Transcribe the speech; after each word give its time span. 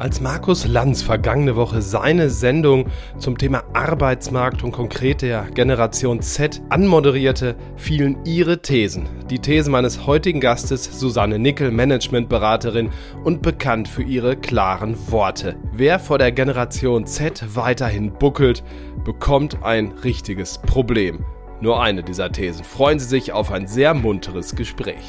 Als 0.00 0.22
Markus 0.22 0.66
Lanz 0.66 1.02
vergangene 1.02 1.56
Woche 1.56 1.82
seine 1.82 2.30
Sendung 2.30 2.86
zum 3.18 3.36
Thema 3.36 3.64
Arbeitsmarkt 3.74 4.64
und 4.64 4.72
konkret 4.72 5.20
der 5.20 5.42
Generation 5.52 6.22
Z 6.22 6.62
anmoderierte, 6.70 7.54
fielen 7.76 8.16
ihre 8.24 8.62
Thesen. 8.62 9.06
Die 9.28 9.40
These 9.40 9.68
meines 9.70 10.06
heutigen 10.06 10.40
Gastes, 10.40 10.84
Susanne 10.98 11.38
Nickel, 11.38 11.70
Managementberaterin 11.70 12.88
und 13.24 13.42
bekannt 13.42 13.88
für 13.88 14.02
ihre 14.02 14.38
klaren 14.38 14.96
Worte. 15.10 15.56
Wer 15.70 15.98
vor 15.98 16.16
der 16.16 16.32
Generation 16.32 17.04
Z 17.06 17.44
weiterhin 17.54 18.10
buckelt, 18.10 18.64
bekommt 19.04 19.62
ein 19.62 19.92
richtiges 20.02 20.56
Problem. 20.62 21.26
Nur 21.60 21.82
eine 21.82 22.02
dieser 22.02 22.32
Thesen. 22.32 22.64
Freuen 22.64 22.98
Sie 22.98 23.06
sich 23.06 23.34
auf 23.34 23.52
ein 23.52 23.66
sehr 23.66 23.92
munteres 23.92 24.56
Gespräch. 24.56 25.04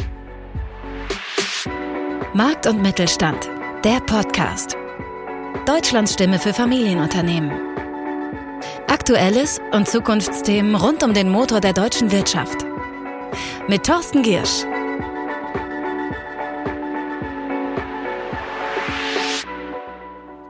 Markt 2.33 2.67
und 2.67 2.81
Mittelstand, 2.81 3.49
der 3.85 4.01
Podcast. 4.01 4.80
Deutschlands 5.65 6.13
Stimme 6.13 6.39
für 6.39 6.55
Familienunternehmen. 6.55 7.51
Aktuelles 8.87 9.61
und 9.71 9.87
Zukunftsthemen 9.87 10.73
rund 10.73 11.03
um 11.03 11.13
den 11.13 11.29
Motor 11.29 11.61
der 11.61 11.73
deutschen 11.73 12.11
Wirtschaft. 12.11 12.65
Mit 13.67 13.85
Thorsten 13.85 14.23
Giersch. 14.23 14.65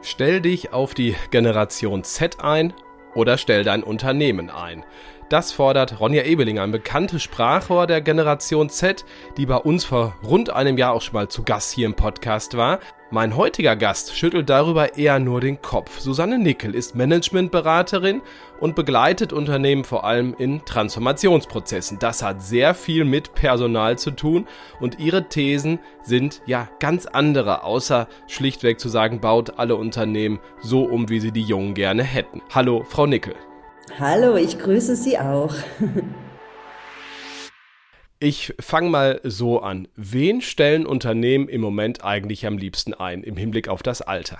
Stell 0.01 0.39
dich 0.39 0.71
auf 0.71 0.93
die 0.93 1.17
Generation 1.29 2.05
Z 2.05 2.41
ein 2.41 2.73
oder 3.13 3.37
stell 3.37 3.65
dein 3.65 3.83
Unternehmen 3.83 4.49
ein. 4.49 4.85
Das 5.31 5.53
fordert 5.53 6.01
Ronja 6.01 6.23
Ebeling, 6.23 6.59
ein 6.59 6.71
bekanntes 6.71 7.23
Sprachrohr 7.23 7.87
der 7.87 8.01
Generation 8.01 8.69
Z, 8.69 9.05
die 9.37 9.45
bei 9.45 9.55
uns 9.55 9.85
vor 9.85 10.13
rund 10.25 10.49
einem 10.49 10.77
Jahr 10.77 10.91
auch 10.91 11.01
schon 11.01 11.13
mal 11.13 11.29
zu 11.29 11.43
Gast 11.43 11.71
hier 11.71 11.85
im 11.85 11.93
Podcast 11.93 12.57
war. 12.57 12.81
Mein 13.11 13.37
heutiger 13.37 13.77
Gast 13.77 14.13
schüttelt 14.13 14.49
darüber 14.49 14.97
eher 14.97 15.19
nur 15.19 15.39
den 15.39 15.61
Kopf. 15.61 16.01
Susanne 16.01 16.37
Nickel 16.37 16.75
ist 16.75 16.95
Managementberaterin 16.97 18.21
und 18.59 18.75
begleitet 18.75 19.31
Unternehmen 19.31 19.85
vor 19.85 20.03
allem 20.03 20.35
in 20.37 20.65
Transformationsprozessen. 20.65 21.97
Das 21.97 22.21
hat 22.21 22.43
sehr 22.43 22.73
viel 22.73 23.05
mit 23.05 23.33
Personal 23.33 23.97
zu 23.97 24.11
tun 24.11 24.49
und 24.81 24.99
ihre 24.99 25.29
Thesen 25.29 25.79
sind 26.03 26.41
ja 26.45 26.67
ganz 26.81 27.05
andere, 27.05 27.63
außer 27.63 28.09
schlichtweg 28.27 28.81
zu 28.81 28.89
sagen, 28.89 29.21
baut 29.21 29.59
alle 29.59 29.77
Unternehmen 29.77 30.41
so 30.59 30.83
um, 30.83 31.07
wie 31.07 31.21
sie 31.21 31.31
die 31.31 31.43
Jungen 31.43 31.73
gerne 31.73 32.03
hätten. 32.03 32.41
Hallo, 32.53 32.83
Frau 32.85 33.05
Nickel. 33.05 33.33
Hallo, 33.99 34.35
ich 34.35 34.57
grüße 34.57 34.95
Sie 34.95 35.19
auch. 35.19 35.53
Ich 38.19 38.53
fange 38.59 38.89
mal 38.89 39.19
so 39.23 39.61
an. 39.61 39.87
Wen 39.95 40.41
stellen 40.41 40.85
Unternehmen 40.85 41.49
im 41.49 41.59
Moment 41.59 42.03
eigentlich 42.03 42.45
am 42.45 42.57
liebsten 42.57 42.93
ein 42.93 43.23
im 43.23 43.35
Hinblick 43.35 43.67
auf 43.67 43.81
das 43.81 44.03
Alter? 44.03 44.37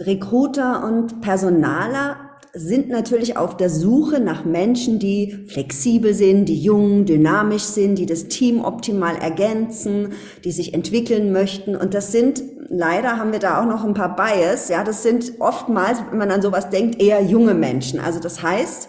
Recruiter 0.00 0.84
und 0.84 1.20
Personaler 1.20 2.33
sind 2.54 2.88
natürlich 2.88 3.36
auf 3.36 3.56
der 3.56 3.68
Suche 3.68 4.20
nach 4.20 4.44
Menschen, 4.44 5.00
die 5.00 5.44
flexibel 5.48 6.14
sind, 6.14 6.46
die 6.46 6.60
jung, 6.60 7.04
dynamisch 7.04 7.64
sind, 7.64 7.96
die 7.96 8.06
das 8.06 8.28
Team 8.28 8.64
optimal 8.64 9.16
ergänzen, 9.16 10.12
die 10.44 10.52
sich 10.52 10.72
entwickeln 10.72 11.32
möchten. 11.32 11.74
Und 11.74 11.94
das 11.94 12.12
sind, 12.12 12.42
leider 12.68 13.18
haben 13.18 13.32
wir 13.32 13.40
da 13.40 13.60
auch 13.60 13.66
noch 13.66 13.84
ein 13.84 13.94
paar 13.94 14.14
Bias, 14.14 14.68
ja, 14.68 14.84
das 14.84 15.02
sind 15.02 15.32
oftmals, 15.40 15.98
wenn 16.10 16.18
man 16.18 16.30
an 16.30 16.42
sowas 16.42 16.70
denkt, 16.70 17.02
eher 17.02 17.20
junge 17.22 17.54
Menschen. 17.54 17.98
Also 17.98 18.20
das 18.20 18.40
heißt, 18.40 18.88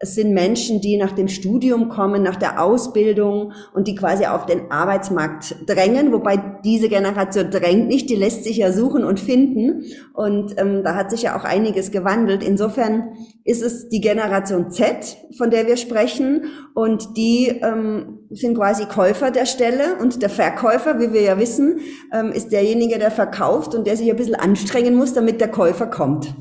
es 0.00 0.14
sind 0.14 0.32
Menschen, 0.32 0.80
die 0.80 0.96
nach 0.96 1.10
dem 1.10 1.26
Studium 1.26 1.88
kommen, 1.88 2.22
nach 2.22 2.36
der 2.36 2.62
Ausbildung 2.62 3.52
und 3.74 3.88
die 3.88 3.96
quasi 3.96 4.26
auf 4.26 4.46
den 4.46 4.70
Arbeitsmarkt 4.70 5.56
drängen, 5.66 6.12
wobei 6.12 6.36
diese 6.64 6.88
Generation 6.88 7.50
drängt 7.50 7.88
nicht, 7.88 8.08
die 8.08 8.14
lässt 8.14 8.44
sich 8.44 8.58
ja 8.58 8.70
suchen 8.70 9.02
und 9.02 9.18
finden. 9.18 9.82
Und 10.14 10.54
ähm, 10.56 10.84
da 10.84 10.94
hat 10.94 11.10
sich 11.10 11.22
ja 11.22 11.36
auch 11.36 11.42
einiges 11.42 11.90
gewandelt. 11.90 12.44
Insofern 12.44 13.12
ist 13.44 13.60
es 13.60 13.88
die 13.88 14.00
Generation 14.00 14.70
Z, 14.70 15.16
von 15.36 15.50
der 15.50 15.66
wir 15.66 15.76
sprechen. 15.76 16.44
Und 16.74 17.16
die 17.16 17.48
ähm, 17.48 18.20
sind 18.30 18.56
quasi 18.56 18.84
Käufer 18.84 19.32
der 19.32 19.46
Stelle. 19.46 19.96
Und 20.00 20.22
der 20.22 20.30
Verkäufer, 20.30 21.00
wie 21.00 21.12
wir 21.12 21.22
ja 21.22 21.40
wissen, 21.40 21.80
ähm, 22.12 22.30
ist 22.30 22.52
derjenige, 22.52 23.00
der 23.00 23.10
verkauft 23.10 23.74
und 23.74 23.84
der 23.84 23.96
sich 23.96 24.08
ein 24.08 24.16
bisschen 24.16 24.36
anstrengen 24.36 24.94
muss, 24.94 25.12
damit 25.12 25.40
der 25.40 25.48
Käufer 25.48 25.88
kommt. 25.88 26.34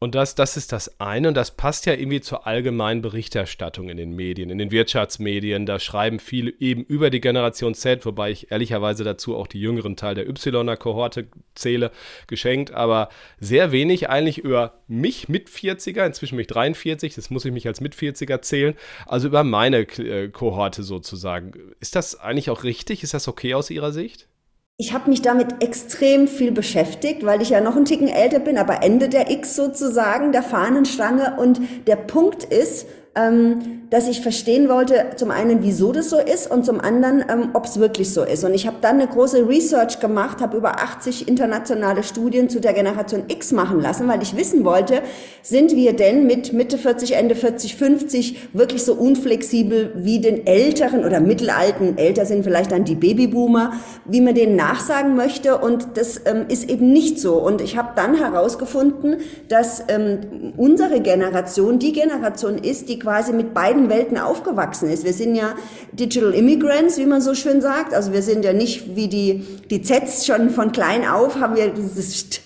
Und 0.00 0.14
das, 0.14 0.34
das 0.34 0.56
ist 0.56 0.72
das 0.72 1.00
eine 1.00 1.28
und 1.28 1.34
das 1.34 1.52
passt 1.52 1.86
ja 1.86 1.94
irgendwie 1.94 2.20
zur 2.20 2.46
allgemeinen 2.46 3.00
Berichterstattung 3.00 3.88
in 3.88 3.96
den 3.96 4.14
Medien, 4.14 4.50
in 4.50 4.58
den 4.58 4.70
Wirtschaftsmedien. 4.70 5.64
Da 5.64 5.78
schreiben 5.78 6.18
viele 6.18 6.52
eben 6.58 6.84
über 6.84 7.08
die 7.08 7.20
Generation 7.20 7.74
Z, 7.74 8.04
wobei 8.04 8.30
ich 8.30 8.50
ehrlicherweise 8.50 9.02
dazu 9.04 9.34
auch 9.34 9.46
die 9.46 9.60
jüngeren 9.60 9.96
Teil 9.96 10.14
der 10.14 10.28
Y-Kohorte 10.28 11.28
zähle, 11.54 11.90
geschenkt, 12.26 12.72
aber 12.72 13.08
sehr 13.40 13.72
wenig 13.72 14.10
eigentlich 14.10 14.38
über 14.38 14.82
mich 14.88 15.28
mit 15.28 15.48
40er, 15.48 16.04
inzwischen 16.04 16.36
mich 16.36 16.48
43, 16.48 17.14
das 17.14 17.30
muss 17.30 17.44
ich 17.46 17.52
mich 17.52 17.66
als 17.66 17.80
mit 17.80 17.94
40er 17.94 18.42
zählen, 18.42 18.74
also 19.06 19.28
über 19.28 19.42
meine 19.42 19.78
äh, 19.78 20.28
Kohorte 20.28 20.82
sozusagen. 20.82 21.52
Ist 21.80 21.96
das 21.96 22.20
eigentlich 22.20 22.50
auch 22.50 22.64
richtig? 22.64 23.02
Ist 23.02 23.14
das 23.14 23.26
okay 23.26 23.54
aus 23.54 23.70
Ihrer 23.70 23.92
Sicht? 23.92 24.28
Ich 24.76 24.92
habe 24.92 25.08
mich 25.08 25.22
damit 25.22 25.62
extrem 25.62 26.26
viel 26.26 26.50
beschäftigt, 26.50 27.24
weil 27.24 27.40
ich 27.40 27.50
ja 27.50 27.60
noch 27.60 27.76
ein 27.76 27.84
Ticken 27.84 28.08
älter 28.08 28.40
bin, 28.40 28.58
aber 28.58 28.82
Ende 28.82 29.08
der 29.08 29.30
X 29.30 29.54
sozusagen, 29.54 30.32
der 30.32 30.42
Fahnenstange. 30.42 31.36
Und 31.38 31.60
der 31.86 31.94
Punkt 31.94 32.42
ist, 32.42 32.86
ähm, 33.14 33.83
dass 33.94 34.08
ich 34.08 34.22
verstehen 34.22 34.68
wollte, 34.68 35.10
zum 35.14 35.30
einen, 35.30 35.62
wieso 35.62 35.92
das 35.92 36.10
so 36.10 36.18
ist 36.18 36.50
und 36.50 36.66
zum 36.66 36.80
anderen, 36.80 37.24
ähm, 37.30 37.50
ob 37.52 37.64
es 37.66 37.78
wirklich 37.78 38.12
so 38.12 38.24
ist. 38.24 38.42
Und 38.42 38.52
ich 38.52 38.66
habe 38.66 38.78
dann 38.80 38.96
eine 39.00 39.06
große 39.06 39.48
Research 39.48 40.00
gemacht, 40.00 40.40
habe 40.40 40.56
über 40.56 40.80
80 40.80 41.28
internationale 41.28 42.02
Studien 42.02 42.48
zu 42.48 42.60
der 42.60 42.72
Generation 42.72 43.22
X 43.28 43.52
machen 43.52 43.80
lassen, 43.80 44.08
weil 44.08 44.20
ich 44.20 44.36
wissen 44.36 44.64
wollte, 44.64 45.00
sind 45.42 45.76
wir 45.76 45.92
denn 45.92 46.26
mit 46.26 46.52
Mitte 46.52 46.76
40, 46.76 47.14
Ende 47.14 47.36
40, 47.36 47.76
50 47.76 48.48
wirklich 48.52 48.82
so 48.82 48.94
unflexibel 48.94 49.92
wie 49.94 50.18
den 50.18 50.44
älteren 50.44 51.04
oder 51.04 51.20
mittelalten, 51.20 51.96
älter 51.96 52.26
sind 52.26 52.42
vielleicht 52.42 52.72
dann 52.72 52.82
die 52.82 52.96
Babyboomer, 52.96 53.74
wie 54.06 54.20
man 54.20 54.34
denen 54.34 54.56
nachsagen 54.56 55.14
möchte. 55.14 55.58
Und 55.58 55.96
das 55.96 56.20
ähm, 56.24 56.46
ist 56.48 56.68
eben 56.68 56.92
nicht 56.92 57.20
so. 57.20 57.34
Und 57.34 57.60
ich 57.60 57.76
habe 57.76 57.90
dann 57.94 58.16
herausgefunden, 58.16 59.18
dass 59.48 59.84
ähm, 59.86 60.52
unsere 60.56 61.00
Generation 61.00 61.78
die 61.78 61.92
Generation 61.92 62.58
ist, 62.58 62.88
die 62.88 62.98
quasi 62.98 63.32
mit 63.32 63.54
beiden 63.54 63.83
Welten 63.88 64.18
aufgewachsen 64.18 64.90
ist. 64.90 65.04
Wir 65.04 65.12
sind 65.12 65.34
ja 65.34 65.54
Digital 65.92 66.34
Immigrants, 66.34 66.98
wie 66.98 67.06
man 67.06 67.20
so 67.20 67.34
schön 67.34 67.60
sagt. 67.60 67.94
Also 67.94 68.12
wir 68.12 68.22
sind 68.22 68.44
ja 68.44 68.52
nicht 68.52 68.96
wie 68.96 69.08
die, 69.08 69.44
die 69.70 69.82
Zs 69.82 70.26
schon 70.26 70.50
von 70.50 70.72
klein 70.72 71.06
auf, 71.06 71.36
haben 71.40 71.56
wir 71.56 71.68
dieses 71.68 72.40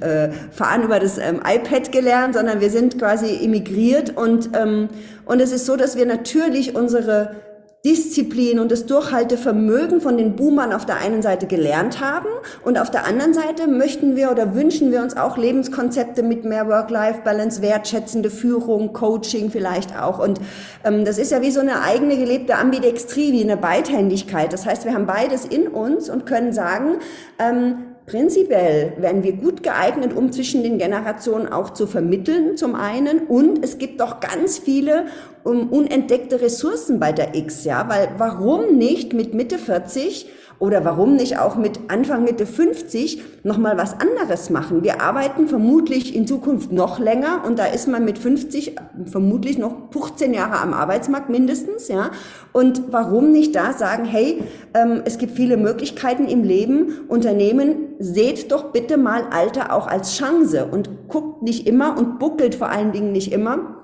äh, 0.00 0.30
Fahren 0.50 0.82
über 0.82 0.98
das 0.98 1.18
ähm, 1.18 1.40
iPad 1.46 1.92
gelernt, 1.92 2.34
sondern 2.34 2.60
wir 2.60 2.70
sind 2.70 2.98
quasi 2.98 3.34
immigriert 3.34 4.16
und, 4.16 4.50
ähm, 4.56 4.88
und 5.26 5.40
es 5.40 5.52
ist 5.52 5.66
so, 5.66 5.76
dass 5.76 5.96
wir 5.96 6.06
natürlich 6.06 6.74
unsere 6.74 7.36
Disziplin 7.84 8.60
und 8.60 8.70
das 8.70 8.84
Durchhaltevermögen 8.84 10.02
von 10.02 10.18
den 10.18 10.36
Boomern 10.36 10.72
auf 10.72 10.84
der 10.84 10.98
einen 10.98 11.22
Seite 11.22 11.46
gelernt 11.46 12.00
haben 12.00 12.28
und 12.62 12.78
auf 12.78 12.90
der 12.90 13.06
anderen 13.06 13.32
Seite 13.32 13.66
möchten 13.68 14.16
wir 14.16 14.30
oder 14.30 14.54
wünschen 14.54 14.92
wir 14.92 15.00
uns 15.00 15.16
auch 15.16 15.38
Lebenskonzepte 15.38 16.22
mit 16.22 16.44
mehr 16.44 16.68
Work-Life-Balance, 16.68 17.62
wertschätzende 17.62 18.28
Führung, 18.28 18.92
Coaching 18.92 19.50
vielleicht 19.50 19.98
auch. 19.98 20.18
Und 20.18 20.40
ähm, 20.84 21.06
das 21.06 21.16
ist 21.16 21.32
ja 21.32 21.40
wie 21.40 21.50
so 21.50 21.60
eine 21.60 21.82
eigene 21.82 22.18
gelebte 22.18 22.56
Ambidextrie, 22.56 23.32
wie 23.32 23.42
eine 23.42 23.56
Beidhändigkeit. 23.56 24.52
Das 24.52 24.66
heißt, 24.66 24.84
wir 24.84 24.92
haben 24.92 25.06
beides 25.06 25.46
in 25.46 25.66
uns 25.66 26.10
und 26.10 26.26
können 26.26 26.52
sagen, 26.52 26.98
ähm, 27.38 27.89
Prinzipiell 28.10 28.94
werden 28.98 29.22
wir 29.22 29.34
gut 29.34 29.62
geeignet, 29.62 30.16
um 30.16 30.32
zwischen 30.32 30.64
den 30.64 30.78
Generationen 30.78 31.46
auch 31.46 31.70
zu 31.70 31.86
vermitteln, 31.86 32.56
zum 32.56 32.74
einen. 32.74 33.20
Und 33.28 33.64
es 33.64 33.78
gibt 33.78 34.00
doch 34.00 34.18
ganz 34.18 34.58
viele 34.58 35.06
um, 35.44 35.68
unentdeckte 35.68 36.40
Ressourcen 36.40 36.98
bei 36.98 37.12
der 37.12 37.36
X, 37.36 37.64
ja, 37.64 37.88
weil 37.88 38.08
warum 38.18 38.76
nicht 38.76 39.12
mit 39.12 39.32
Mitte 39.32 39.58
40 39.58 40.28
oder 40.60 40.84
warum 40.84 41.16
nicht 41.16 41.38
auch 41.38 41.56
mit 41.56 41.80
Anfang 41.88 42.22
Mitte 42.22 42.44
50 42.44 43.22
nochmal 43.44 43.78
was 43.78 43.94
anderes 43.98 44.50
machen? 44.50 44.84
Wir 44.84 45.00
arbeiten 45.00 45.48
vermutlich 45.48 46.14
in 46.14 46.26
Zukunft 46.26 46.70
noch 46.70 46.98
länger 46.98 47.42
und 47.46 47.58
da 47.58 47.64
ist 47.64 47.88
man 47.88 48.04
mit 48.04 48.18
50 48.18 48.76
vermutlich 49.06 49.56
noch 49.56 49.90
15 49.90 50.34
Jahre 50.34 50.60
am 50.60 50.74
Arbeitsmarkt 50.74 51.30
mindestens, 51.30 51.88
ja. 51.88 52.10
Und 52.52 52.92
warum 52.92 53.32
nicht 53.32 53.56
da 53.56 53.72
sagen, 53.72 54.04
hey, 54.04 54.44
ähm, 54.74 55.00
es 55.06 55.16
gibt 55.16 55.32
viele 55.32 55.56
Möglichkeiten 55.56 56.26
im 56.26 56.44
Leben, 56.44 57.06
Unternehmen, 57.08 57.94
seht 57.98 58.52
doch 58.52 58.70
bitte 58.70 58.98
mal 58.98 59.24
Alter 59.30 59.72
auch 59.72 59.86
als 59.86 60.14
Chance 60.16 60.66
und 60.70 61.08
guckt 61.08 61.42
nicht 61.42 61.66
immer 61.66 61.96
und 61.96 62.18
buckelt 62.18 62.54
vor 62.54 62.68
allen 62.68 62.92
Dingen 62.92 63.12
nicht 63.12 63.32
immer 63.32 63.80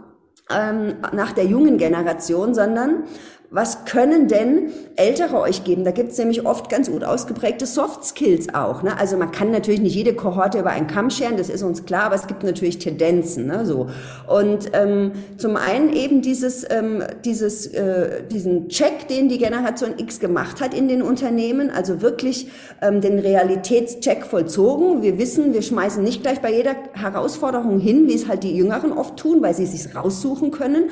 ähm, 0.51 0.95
nach 1.13 1.33
der 1.33 1.45
jungen 1.45 1.77
Generation, 1.79 2.55
sondern 2.55 3.05
was 3.51 3.85
können 3.85 4.29
denn 4.29 4.71
Ältere 4.97 5.39
euch 5.41 5.63
geben? 5.63 5.85
Da 5.85 5.91
gibt 5.91 6.13
es 6.13 6.19
nämlich 6.19 6.47
oft 6.47 6.69
ganz 6.69 6.91
gut 6.91 7.05
ausgeprägte 7.05 7.67
Soft 7.67 8.05
Skills 8.05 8.53
auch. 8.55 8.83
Ne? 8.83 8.99
Also 8.99 9.17
man 9.17 9.31
kann 9.31 9.51
natürlich 9.51 9.81
nicht 9.81 9.95
jede 9.95 10.15
Kohorte 10.15 10.59
über 10.59 10.71
einen 10.71 10.87
Kamm 10.87 11.11
scheren, 11.11 11.37
das 11.37 11.49
ist 11.49 11.63
uns 11.63 11.85
klar, 11.85 12.05
aber 12.05 12.15
es 12.17 12.27
gibt 12.27 12.43
natürlich 12.43 12.79
Tendenzen. 12.79 13.47
Ne? 13.47 13.65
So. 13.67 13.89
Und 14.27 14.71
ähm, 14.73 15.13
zum 15.37 15.57
einen 15.57 15.93
eben 15.93 16.23
dieses, 16.23 16.67
ähm, 16.71 17.03
dieses, 17.25 17.67
äh, 17.67 18.25
diesen 18.25 18.69
Check, 18.69 19.09
den 19.09 19.29
die 19.29 19.39
Generation 19.39 19.95
X 19.99 20.19
gemacht 20.19 20.61
hat 20.61 20.75
in 20.75 20.89
den 20.89 21.03
Unternehmen, 21.03 21.71
also 21.71 22.03
wirklich 22.03 22.49
ähm, 22.83 23.01
den 23.01 23.19
Realitätscheck 23.19 24.25
vollzogen. 24.25 25.03
Wir 25.03 25.19
wissen, 25.19 25.53
wir 25.55 25.63
schmeißen 25.63 26.03
nicht 26.03 26.23
gleich 26.23 26.41
bei 26.41 26.53
jeder 26.53 26.75
Herausforderung 26.93 27.79
hin, 27.79 28.09
wie 28.09 28.15
es 28.15 28.29
halt 28.29 28.43
die 28.43 28.57
Jüngeren 28.57 28.93
oft 28.93 29.17
tun, 29.17 29.43
weil 29.43 29.55
sie 29.55 29.65
es 29.65 29.73
sich 29.73 29.95
raussuchen 29.95 30.51
können, 30.51 30.91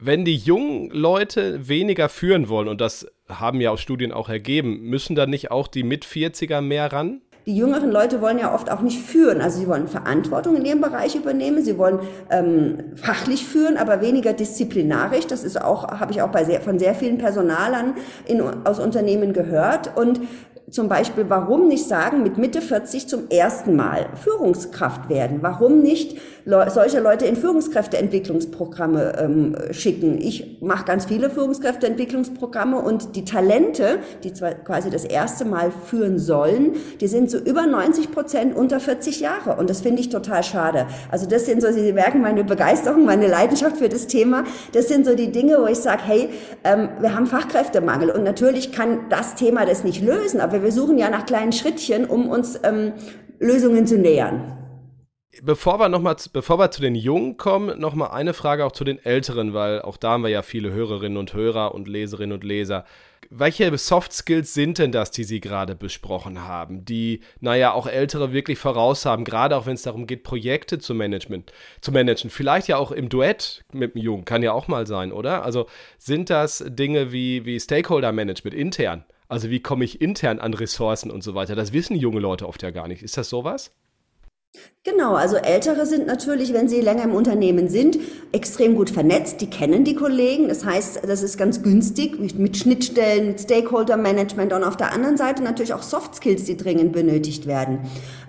wenn 0.00 0.24
die 0.24 0.36
jungen 0.36 0.90
Leute 0.90 1.68
weniger 1.68 2.08
führen 2.08 2.48
wollen, 2.48 2.68
und 2.68 2.80
das 2.80 3.06
haben 3.28 3.60
ja 3.60 3.70
auch 3.70 3.78
Studien 3.78 4.12
auch 4.12 4.28
ergeben, 4.28 4.80
müssen 4.82 5.14
dann 5.14 5.30
nicht 5.30 5.50
auch 5.50 5.68
die 5.68 5.82
Mit-40er 5.82 6.60
mehr 6.60 6.92
ran? 6.92 7.20
Die 7.46 7.56
jüngeren 7.56 7.90
Leute 7.90 8.20
wollen 8.20 8.38
ja 8.38 8.54
oft 8.54 8.70
auch 8.70 8.82
nicht 8.82 9.00
führen. 9.00 9.40
Also 9.40 9.60
sie 9.60 9.66
wollen 9.66 9.88
Verantwortung 9.88 10.56
in 10.56 10.64
ihrem 10.64 10.82
Bereich 10.82 11.14
übernehmen, 11.16 11.64
sie 11.64 11.78
wollen 11.78 12.00
ähm, 12.30 12.92
fachlich 12.96 13.46
führen, 13.46 13.78
aber 13.78 14.02
weniger 14.02 14.34
disziplinarisch. 14.34 15.26
Das 15.26 15.42
ist 15.42 15.60
auch, 15.60 15.88
habe 15.88 16.12
ich 16.12 16.20
auch 16.20 16.30
bei 16.30 16.44
sehr, 16.44 16.60
von 16.60 16.78
sehr 16.78 16.94
vielen 16.94 17.16
Personalern 17.16 17.94
in, 18.26 18.42
aus 18.42 18.78
Unternehmen 18.78 19.32
gehört. 19.32 19.96
Und 19.96 20.20
zum 20.70 20.88
Beispiel, 20.88 21.26
warum 21.28 21.68
nicht 21.68 21.86
sagen, 21.86 22.22
mit 22.22 22.38
Mitte 22.38 22.62
40 22.62 23.08
zum 23.08 23.28
ersten 23.28 23.76
Mal 23.76 24.06
Führungskraft 24.22 25.08
werden? 25.08 25.38
Warum 25.42 25.80
nicht 25.80 26.18
Le 26.44 26.70
solche 26.70 27.00
Leute 27.00 27.26
in 27.26 27.36
Führungskräfteentwicklungsprogramme 27.36 29.18
ähm, 29.18 29.56
schicken? 29.72 30.18
Ich 30.18 30.58
mache 30.60 30.84
ganz 30.84 31.06
viele 31.06 31.30
Führungskräfteentwicklungsprogramme 31.30 32.78
und 32.80 33.16
die 33.16 33.24
Talente, 33.24 33.98
die 34.22 34.32
zwar 34.32 34.52
quasi 34.52 34.90
das 34.90 35.04
erste 35.04 35.44
Mal 35.44 35.70
führen 35.70 36.18
sollen, 36.18 36.76
die 37.00 37.08
sind 37.08 37.30
so 37.30 37.38
über 37.38 37.66
90 37.66 38.12
Prozent 38.12 38.56
unter 38.56 38.80
40 38.80 39.20
Jahre 39.20 39.56
und 39.56 39.68
das 39.68 39.80
finde 39.80 40.00
ich 40.00 40.08
total 40.08 40.42
schade. 40.42 40.86
Also 41.10 41.26
das 41.26 41.46
sind 41.46 41.62
so, 41.62 41.70
Sie 41.72 41.92
merken 41.92 42.20
meine 42.20 42.44
Begeisterung, 42.44 43.04
meine 43.04 43.26
Leidenschaft 43.26 43.76
für 43.76 43.88
das 43.88 44.06
Thema. 44.06 44.44
Das 44.72 44.88
sind 44.88 45.04
so 45.04 45.14
die 45.14 45.32
Dinge, 45.32 45.58
wo 45.60 45.66
ich 45.66 45.78
sage, 45.78 46.02
hey, 46.04 46.28
ähm, 46.64 46.88
wir 47.00 47.14
haben 47.14 47.26
Fachkräftemangel 47.26 48.10
und 48.10 48.22
natürlich 48.22 48.72
kann 48.72 49.00
das 49.08 49.34
Thema 49.34 49.66
das 49.66 49.84
nicht 49.84 50.02
lösen, 50.02 50.40
aber 50.40 50.59
wir 50.62 50.72
suchen 50.72 50.98
ja 50.98 51.10
nach 51.10 51.26
kleinen 51.26 51.52
Schrittchen, 51.52 52.04
um 52.04 52.28
uns 52.28 52.58
ähm, 52.62 52.92
Lösungen 53.38 53.86
zu 53.86 53.98
nähern. 53.98 54.56
Bevor 55.42 55.78
wir 55.78 55.88
noch 55.88 56.02
bevor 56.32 56.58
wir 56.58 56.72
zu 56.72 56.82
den 56.82 56.96
Jungen 56.96 57.36
kommen, 57.36 57.78
noch 57.78 57.94
mal 57.94 58.08
eine 58.08 58.34
Frage 58.34 58.64
auch 58.64 58.72
zu 58.72 58.82
den 58.82 58.98
Älteren, 58.98 59.54
weil 59.54 59.80
auch 59.80 59.96
da 59.96 60.10
haben 60.10 60.24
wir 60.24 60.28
ja 60.28 60.42
viele 60.42 60.72
Hörerinnen 60.72 61.16
und 61.16 61.34
Hörer 61.34 61.72
und 61.72 61.86
Leserinnen 61.86 62.32
und 62.32 62.42
Leser. 62.42 62.84
Welche 63.30 63.76
Soft 63.78 64.12
Skills 64.12 64.54
sind 64.54 64.78
denn 64.78 64.90
das, 64.90 65.12
die 65.12 65.22
Sie 65.22 65.38
gerade 65.38 65.76
besprochen 65.76 66.48
haben, 66.48 66.84
die, 66.84 67.20
naja, 67.38 67.72
auch 67.72 67.86
Ältere 67.86 68.32
wirklich 68.32 68.58
voraus 68.58 69.06
haben, 69.06 69.24
gerade 69.24 69.56
auch 69.56 69.66
wenn 69.66 69.74
es 69.74 69.82
darum 69.82 70.08
geht, 70.08 70.24
Projekte 70.24 70.80
zu, 70.80 70.94
Management, 70.94 71.52
zu 71.80 71.92
managen? 71.92 72.28
Vielleicht 72.28 72.66
ja 72.66 72.76
auch 72.76 72.90
im 72.90 73.08
Duett 73.08 73.64
mit 73.72 73.94
dem 73.94 74.02
Jungen, 74.02 74.24
kann 74.24 74.42
ja 74.42 74.52
auch 74.52 74.66
mal 74.66 74.88
sein, 74.88 75.12
oder? 75.12 75.44
Also 75.44 75.66
sind 75.96 76.28
das 76.28 76.64
Dinge 76.66 77.12
wie, 77.12 77.44
wie 77.44 77.60
Stakeholder-Management 77.60 78.54
intern? 78.54 79.04
Also 79.30 79.48
wie 79.48 79.60
komme 79.60 79.84
ich 79.84 80.00
intern 80.00 80.40
an 80.40 80.54
Ressourcen 80.54 81.10
und 81.10 81.22
so 81.22 81.36
weiter? 81.36 81.54
Das 81.54 81.72
wissen 81.72 81.94
junge 81.94 82.18
Leute 82.18 82.48
oft 82.48 82.64
ja 82.64 82.72
gar 82.72 82.88
nicht. 82.88 83.02
Ist 83.04 83.16
das 83.16 83.28
sowas? 83.28 83.70
Genau, 84.82 85.14
also 85.14 85.36
Ältere 85.36 85.84
sind 85.84 86.06
natürlich, 86.06 86.54
wenn 86.54 86.68
sie 86.68 86.80
länger 86.80 87.04
im 87.04 87.14
Unternehmen 87.14 87.68
sind, 87.68 87.98
extrem 88.32 88.74
gut 88.74 88.90
vernetzt. 88.90 89.40
Die 89.42 89.50
kennen 89.50 89.84
die 89.84 89.94
Kollegen. 89.94 90.48
Das 90.48 90.64
heißt, 90.64 91.02
das 91.06 91.22
ist 91.22 91.36
ganz 91.36 91.62
günstig 91.62 92.18
mit 92.18 92.56
Schnittstellen, 92.56 93.28
mit 93.28 93.40
Stakeholder 93.40 93.96
Management 93.96 94.52
und 94.52 94.64
auf 94.64 94.76
der 94.76 94.92
anderen 94.92 95.16
Seite 95.18 95.42
natürlich 95.42 95.74
auch 95.74 95.82
Soft 95.82 96.16
Skills, 96.16 96.44
die 96.44 96.56
dringend 96.56 96.92
benötigt 96.92 97.46
werden. 97.46 97.80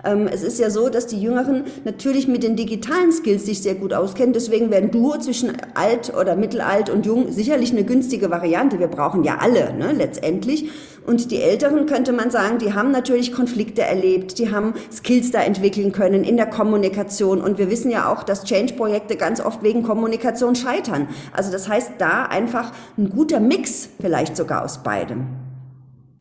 Ähm, 0.04 0.28
es 0.30 0.42
ist 0.42 0.60
ja 0.60 0.70
so, 0.70 0.90
dass 0.90 1.06
die 1.06 1.20
Jüngeren 1.20 1.64
natürlich 1.84 2.28
mit 2.28 2.42
den 2.42 2.54
digitalen 2.54 3.12
Skills 3.12 3.46
sich 3.46 3.62
sehr 3.62 3.74
gut 3.74 3.94
auskennen. 3.94 4.34
Deswegen 4.34 4.70
werden 4.70 4.90
Duo 4.90 5.18
zwischen 5.18 5.52
alt 5.74 6.14
oder 6.14 6.36
mittelalt 6.36 6.90
und 6.90 7.06
jung 7.06 7.32
sicherlich 7.32 7.72
eine 7.72 7.84
günstige 7.84 8.30
Variante. 8.30 8.78
Wir 8.78 8.88
brauchen 8.88 9.24
ja 9.24 9.38
alle 9.38 9.72
ne, 9.72 9.92
letztendlich. 9.92 10.70
Und 11.06 11.30
die 11.30 11.42
Älteren 11.42 11.86
könnte 11.86 12.12
man 12.12 12.30
sagen, 12.30 12.58
die 12.58 12.74
haben 12.74 12.90
natürlich 12.90 13.32
Konflikte 13.32 13.82
erlebt, 13.82 14.38
die 14.38 14.52
haben 14.52 14.74
Skills 14.90 15.30
da 15.30 15.42
entwickeln 15.42 15.92
können 15.92 16.22
in 16.22 16.36
der 16.36 16.46
Kommunikation. 16.46 17.40
Und 17.40 17.58
wir 17.58 17.70
wissen 17.70 17.90
ja 17.90 18.12
auch, 18.12 18.22
dass 18.22 18.44
Change-Projekte 18.44 19.16
ganz 19.16 19.40
oft 19.40 19.62
wegen 19.62 19.82
Kommunikation 19.82 20.54
scheitern. 20.54 21.08
Also 21.32 21.50
das 21.50 21.68
heißt, 21.68 21.92
da 21.98 22.24
einfach 22.24 22.72
ein 22.96 23.10
guter 23.10 23.40
Mix 23.40 23.88
vielleicht 24.00 24.36
sogar 24.36 24.64
aus 24.64 24.82
beidem. 24.82 25.26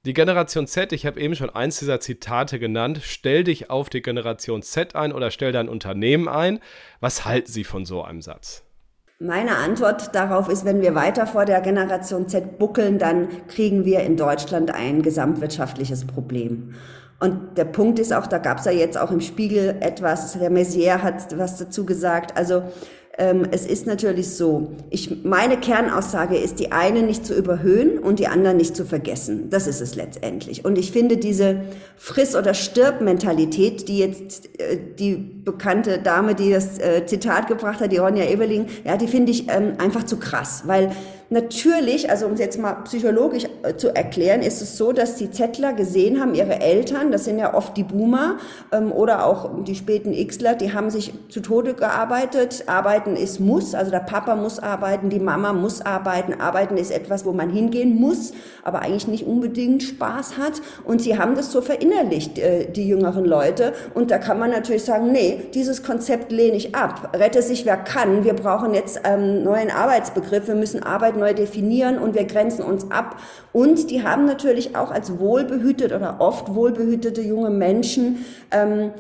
Die 0.04 0.14
Generation 0.14 0.66
Z, 0.66 0.94
ich 0.94 1.06
habe 1.06 1.22
eben 1.22 1.36
schon 1.36 1.52
eins 1.52 1.78
dieser 1.78 2.00
Zitate 2.00 2.58
genannt, 2.58 3.02
stell 3.04 3.44
dich 3.44 3.70
auf 3.70 3.88
die 3.88 4.02
Generation 4.02 4.64
Z 4.64 4.96
ein 4.96 5.14
oder 5.14 5.30
stell 5.30 5.52
dein 5.52 5.70
Unternehmen 5.70 6.28
ein. 6.28 6.60
Was 7.02 7.24
halten 7.24 7.52
Sie 7.52 7.64
von 7.64 7.86
so 7.86 8.02
einem 8.02 8.24
Satz? 8.24 8.64
Meine 9.24 9.58
Antwort 9.58 10.16
darauf 10.16 10.50
ist, 10.50 10.66
wenn 10.66 10.82
wir 10.82 10.96
weiter 10.96 11.28
vor 11.28 11.46
der 11.46 11.62
Generation 11.62 12.28
Z 12.28 12.58
buckeln, 12.58 12.98
dann 12.98 13.28
kriegen 13.48 13.86
wir 13.86 14.00
in 14.00 14.18
Deutschland 14.18 14.74
ein 14.74 15.04
gesamtwirtschaftliches 15.04 16.08
Problem. 16.08 16.74
Und 17.20 17.56
der 17.56 17.66
Punkt 17.66 18.00
ist 18.00 18.14
auch, 18.14 18.26
da 18.26 18.40
gab 18.40 18.58
es 18.58 18.66
ja 18.66 18.72
jetzt 18.72 18.98
auch 18.98 19.12
im 19.12 19.22
Spiegel 19.22 19.76
etwas, 19.80 20.34
der 20.40 20.50
Messier 20.50 21.04
hat 21.04 21.38
was 21.38 21.58
dazu 21.58 21.86
gesagt. 21.86 22.36
Also 22.36 22.64
es 23.18 23.66
ist 23.66 23.88
natürlich 23.88 24.30
so, 24.30 24.72
ich, 24.90 25.24
meine 25.24 25.58
Kernaussage 25.58 26.38
ist, 26.38 26.60
die 26.60 26.72
eine 26.72 27.04
nicht 27.04 27.26
zu 27.26 27.36
überhöhen 27.36 28.00
und 28.00 28.20
die 28.20 28.28
anderen 28.28 28.58
nicht 28.58 28.76
zu 28.76 28.86
vergessen. 28.86 29.50
Das 29.50 29.68
ist 29.68 29.82
es 29.82 29.96
letztendlich. 29.96 30.64
Und 30.64 30.78
ich 30.78 30.92
finde 30.92 31.18
diese 31.18 31.62
Friss- 31.98 32.36
oder 32.36 32.54
Stirb-Mentalität, 32.54 33.90
die 33.90 34.00
jetzt 34.00 34.60
äh, 34.60 34.78
die 34.98 35.16
bekannte 35.16 36.00
Dame, 36.00 36.36
die 36.36 36.52
das 36.52 36.80
äh, 36.80 37.06
Zitat 37.06 37.48
gebracht 37.48 37.82
hat, 37.82 37.92
die 37.92 37.98
Ronja 37.98 38.26
Eberling, 38.26 38.68
ja, 38.86 38.96
die 38.96 39.08
finde 39.08 39.32
ich 39.32 39.50
ähm, 39.50 39.74
einfach 39.78 40.04
zu 40.04 40.18
krass, 40.18 40.64
weil 40.66 40.92
Natürlich, 41.34 42.10
also 42.10 42.26
um 42.26 42.34
es 42.34 42.42
jetzt 42.42 42.60
mal 42.60 42.74
psychologisch 42.84 43.46
äh, 43.64 43.78
zu 43.78 43.96
erklären, 43.96 44.42
ist 44.42 44.62
es 44.62 44.78
so, 44.78 44.92
dass 44.92 45.16
die 45.16 45.32
Zettler 45.32 45.72
gesehen 45.72 46.20
haben, 46.20 46.36
ihre 46.36 46.60
Eltern, 46.60 47.10
das 47.10 47.24
sind 47.24 47.40
ja 47.40 47.54
oft 47.54 47.78
die 47.78 47.86
Boomer 47.86 48.36
ähm, 48.74 48.92
oder 48.92 49.26
auch 49.26 49.64
die 49.64 49.76
späten 49.76 50.12
Xler, 50.28 50.56
die 50.56 50.74
haben 50.74 50.90
sich 50.90 51.14
zu 51.30 51.40
Tode 51.40 51.74
gearbeitet. 51.74 52.66
Arbeiten 52.68 53.16
ist 53.16 53.40
muss, 53.40 53.74
also 53.74 53.92
der 53.92 54.00
Papa 54.00 54.36
muss 54.36 54.60
arbeiten, 54.60 55.10
die 55.10 55.22
Mama 55.22 55.54
muss 55.54 55.80
arbeiten. 55.80 56.34
Arbeiten 56.34 56.76
ist 56.76 56.92
etwas, 56.92 57.24
wo 57.24 57.32
man 57.32 57.50
hingehen 57.50 57.96
muss, 57.96 58.34
aber 58.66 58.82
eigentlich 58.82 59.08
nicht 59.08 59.26
unbedingt 59.26 59.84
Spaß 59.84 60.38
hat. 60.38 60.62
Und 60.84 61.02
sie 61.02 61.18
haben 61.18 61.36
das 61.36 61.50
so 61.54 61.62
verinnerlicht, 61.62 62.40
äh, 62.40 62.70
die 62.70 62.86
jüngeren 62.86 63.24
Leute. 63.24 63.72
Und 63.94 64.12
da 64.12 64.18
kann 64.18 64.38
man 64.38 64.50
natürlich 64.50 64.84
sagen, 64.84 65.14
nee, 65.14 65.40
dieses 65.54 65.82
Konzept 65.82 66.34
lehne 66.34 66.58
ich 66.58 66.76
ab. 66.76 67.18
Rette 67.18 67.42
sich, 67.42 67.66
wer 67.66 67.78
kann. 67.78 68.26
Wir 68.26 68.34
brauchen 68.34 68.74
jetzt 68.74 69.00
ähm, 69.06 69.44
neuen 69.44 69.72
Arbeitsbegriff. 69.72 70.50
Wir 70.50 70.56
müssen 70.56 70.84
arbeiten 70.84 71.21
neu 71.22 71.34
definieren 71.34 71.98
und 71.98 72.16
wir 72.16 72.26
grenzen 72.26 72.64
uns 72.64 72.92
ab. 72.92 73.16
Und 73.54 73.90
die 73.90 74.04
haben 74.04 74.26
natürlich 74.26 74.76
auch 74.76 74.92
als 74.92 75.20
wohlbehütet 75.20 75.94
oder 75.94 76.18
oft 76.20 76.54
wohlbehütete 76.54 77.22
junge 77.22 77.50
Menschen 77.50 78.26
ähm, 78.52 78.92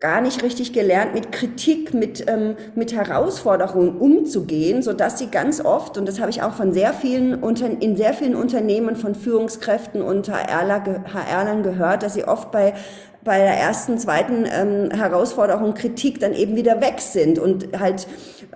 gar 0.00 0.22
nicht 0.22 0.42
richtig 0.42 0.72
gelernt, 0.72 1.12
mit 1.12 1.30
Kritik, 1.30 1.92
mit, 1.92 2.24
ähm, 2.26 2.56
mit 2.74 2.94
Herausforderungen 2.94 3.98
umzugehen, 3.98 4.82
so 4.82 4.94
dass 4.94 5.18
sie 5.18 5.26
ganz 5.26 5.62
oft, 5.62 5.98
und 5.98 6.08
das 6.08 6.20
habe 6.20 6.30
ich 6.30 6.42
auch 6.42 6.54
von 6.54 6.72
sehr 6.72 6.94
vielen, 6.94 7.42
in 7.80 7.96
sehr 7.98 8.14
vielen 8.14 8.34
Unternehmen 8.34 8.96
von 8.96 9.14
Führungskräften 9.14 10.00
und 10.00 10.30
HRlern 10.30 11.62
gehört, 11.62 12.02
dass 12.02 12.14
sie 12.14 12.24
oft 12.24 12.50
bei 12.50 12.72
bei 13.24 13.38
der 13.38 13.56
ersten, 13.56 13.98
zweiten 13.98 14.46
ähm, 14.46 14.90
Herausforderung 14.90 15.74
Kritik 15.74 16.20
dann 16.20 16.32
eben 16.32 16.56
wieder 16.56 16.80
weg 16.80 17.00
sind 17.00 17.38
und 17.38 17.78
halt 17.78 18.06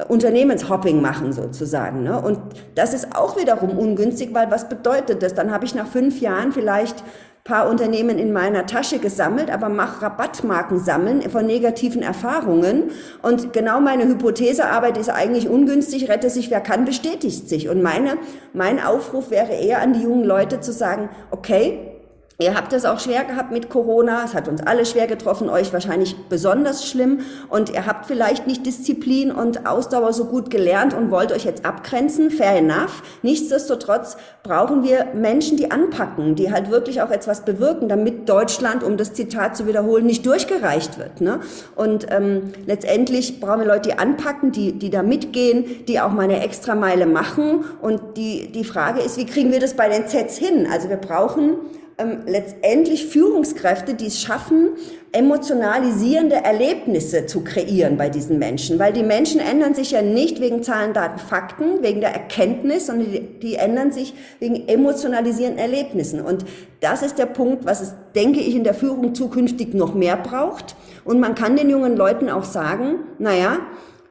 Unternehmenshopping 0.09 1.01
machen 1.01 1.33
sozusagen. 1.33 2.03
Ne? 2.03 2.21
Und 2.21 2.39
das 2.75 2.95
ist 2.95 3.15
auch 3.15 3.39
wiederum 3.39 3.79
ungünstig, 3.79 4.31
weil 4.33 4.51
was 4.51 4.69
bedeutet 4.69 5.23
das? 5.23 5.35
Dann 5.35 5.53
habe 5.53 5.65
ich 5.65 5.75
nach 5.75 5.87
fünf 5.87 6.21
Jahren 6.21 6.53
vielleicht 6.53 7.05
paar 7.45 7.69
Unternehmen 7.69 8.19
in 8.19 8.33
meiner 8.33 8.65
Tasche 8.65 8.99
gesammelt, 8.99 9.51
aber 9.51 9.69
mach 9.69 10.01
Rabattmarken 10.01 10.79
sammeln 10.79 11.21
von 11.29 11.45
negativen 11.45 12.03
Erfahrungen. 12.03 12.85
Und 13.21 13.53
genau 13.53 13.81
meine 13.81 14.09
Hypothesearbeit 14.09 14.97
ist 14.97 15.11
eigentlich 15.11 15.47
ungünstig, 15.47 16.09
rette 16.09 16.31
sich, 16.31 16.51
wer 16.51 16.63
kann, 16.63 16.87
bestätigt 16.87 17.51
sich. 17.51 17.69
Und 17.69 17.83
meine, 17.83 18.17
mein 18.55 18.83
Aufruf 18.83 19.31
wäre 19.31 19.53
eher 19.53 19.83
an 19.83 19.93
die 19.93 20.05
jungen 20.05 20.25
Leute 20.25 20.61
zu 20.61 20.73
sagen, 20.73 21.11
okay, 21.31 21.94
Ihr 22.41 22.57
habt 22.57 22.73
es 22.73 22.85
auch 22.85 22.99
schwer 22.99 23.23
gehabt 23.23 23.53
mit 23.53 23.71
Corona. 23.71 24.25
Es 24.25 24.35
hat 24.35 24.49
uns 24.49 24.61
alle 24.61 24.87
schwer 24.87 25.07
getroffen, 25.07 25.49
euch 25.49 25.73
wahrscheinlich 25.73 26.17
besonders 26.29 26.85
schlimm. 26.85 27.21
Und 27.49 27.71
ihr 27.71 27.87
habt 27.87 28.07
vielleicht 28.07 28.49
nicht 28.49 28.67
Disziplin 28.67 29.31
und 29.31 29.69
Ausdauer 29.69 30.13
so 30.13 30.25
gut 30.25 30.51
gelernt 30.51 30.95
und 30.95 31.13
wollt 31.13 31.31
euch 31.31 31.45
jetzt 31.45 31.65
abgrenzen. 31.65 32.33
Fair 32.33 32.57
enough. 32.57 33.05
Nichtsdestotrotz 33.23 34.17
brauchen 34.43 34.83
wir 34.83 35.07
Menschen, 35.15 35.57
die 35.57 35.71
anpacken, 35.71 36.35
die 36.35 36.51
halt 36.51 36.73
wirklich 36.73 37.03
auch 37.03 37.13
etwas 37.13 37.45
bewirken, 37.45 37.89
damit 37.89 38.29
Deutschland, 38.29 38.83
um 38.83 38.97
das 38.97 39.13
Zitat 39.13 39.57
zu 39.57 39.69
wiederholen, 39.69 40.05
nicht 40.05 40.27
durchgereicht 40.27 40.99
wird. 40.99 41.21
Ne? 41.21 41.39
Und 41.77 42.09
ähm, 42.11 42.53
letztendlich 42.67 43.39
brauchen 43.39 43.61
wir 43.61 43.69
Leute, 43.69 43.91
die 43.91 43.99
anpacken, 44.01 44.51
die, 44.51 44.73
die 44.73 44.91
da 44.91 45.05
mitgehen, 45.05 45.85
die 45.87 46.01
auch 46.01 46.11
mal 46.11 46.23
eine 46.23 46.43
Extrameile 46.43 47.07
machen. 47.07 47.65
Und 47.81 48.17
die, 48.17 48.51
die 48.51 48.65
Frage 48.65 49.03
ist, 49.03 49.19
wie 49.19 49.27
kriegen 49.27 49.53
wir 49.53 49.61
das 49.61 49.75
bei 49.75 49.89
den 49.89 50.09
Zs 50.09 50.37
hin? 50.37 50.67
Also 50.69 50.89
wir 50.89 50.97
brauchen 50.97 51.59
ähm, 51.97 52.23
letztendlich 52.27 53.07
Führungskräfte, 53.07 53.95
die 53.95 54.07
es 54.07 54.21
schaffen, 54.21 54.71
emotionalisierende 55.13 56.37
Erlebnisse 56.37 57.27
zu 57.27 57.43
kreieren 57.43 57.97
bei 57.97 58.09
diesen 58.09 58.39
Menschen. 58.39 58.79
Weil 58.81 58.93
die 58.93 59.05
Menschen 59.05 59.41
ändern 59.41 59.75
sich 59.75 59.93
ja 59.93 60.03
nicht 60.03 60.41
wegen 60.41 60.65
Zahlen, 60.65 60.93
Daten, 60.93 61.21
Fakten, 61.21 61.83
wegen 61.83 62.01
der 62.01 62.13
Erkenntnis, 62.13 62.87
sondern 62.87 63.13
die, 63.13 63.21
die 63.21 63.55
ändern 63.55 63.93
sich 63.93 64.15
wegen 64.41 64.67
emotionalisierenden 64.67 65.61
Erlebnissen. 65.61 66.21
Und 66.21 66.45
das 66.81 67.03
ist 67.03 67.19
der 67.19 67.27
Punkt, 67.27 67.65
was 67.65 67.81
es, 67.81 67.95
denke 68.15 68.41
ich, 68.41 68.57
in 68.57 68.65
der 68.65 68.75
Führung 68.75 69.15
zukünftig 69.15 69.73
noch 69.75 69.95
mehr 69.95 70.17
braucht. 70.17 70.75
Und 71.05 71.21
man 71.21 71.35
kann 71.35 71.55
den 71.57 71.71
jungen 71.71 71.97
Leuten 71.97 72.29
auch 72.29 72.45
sagen, 72.45 72.97
naja, 73.19 73.59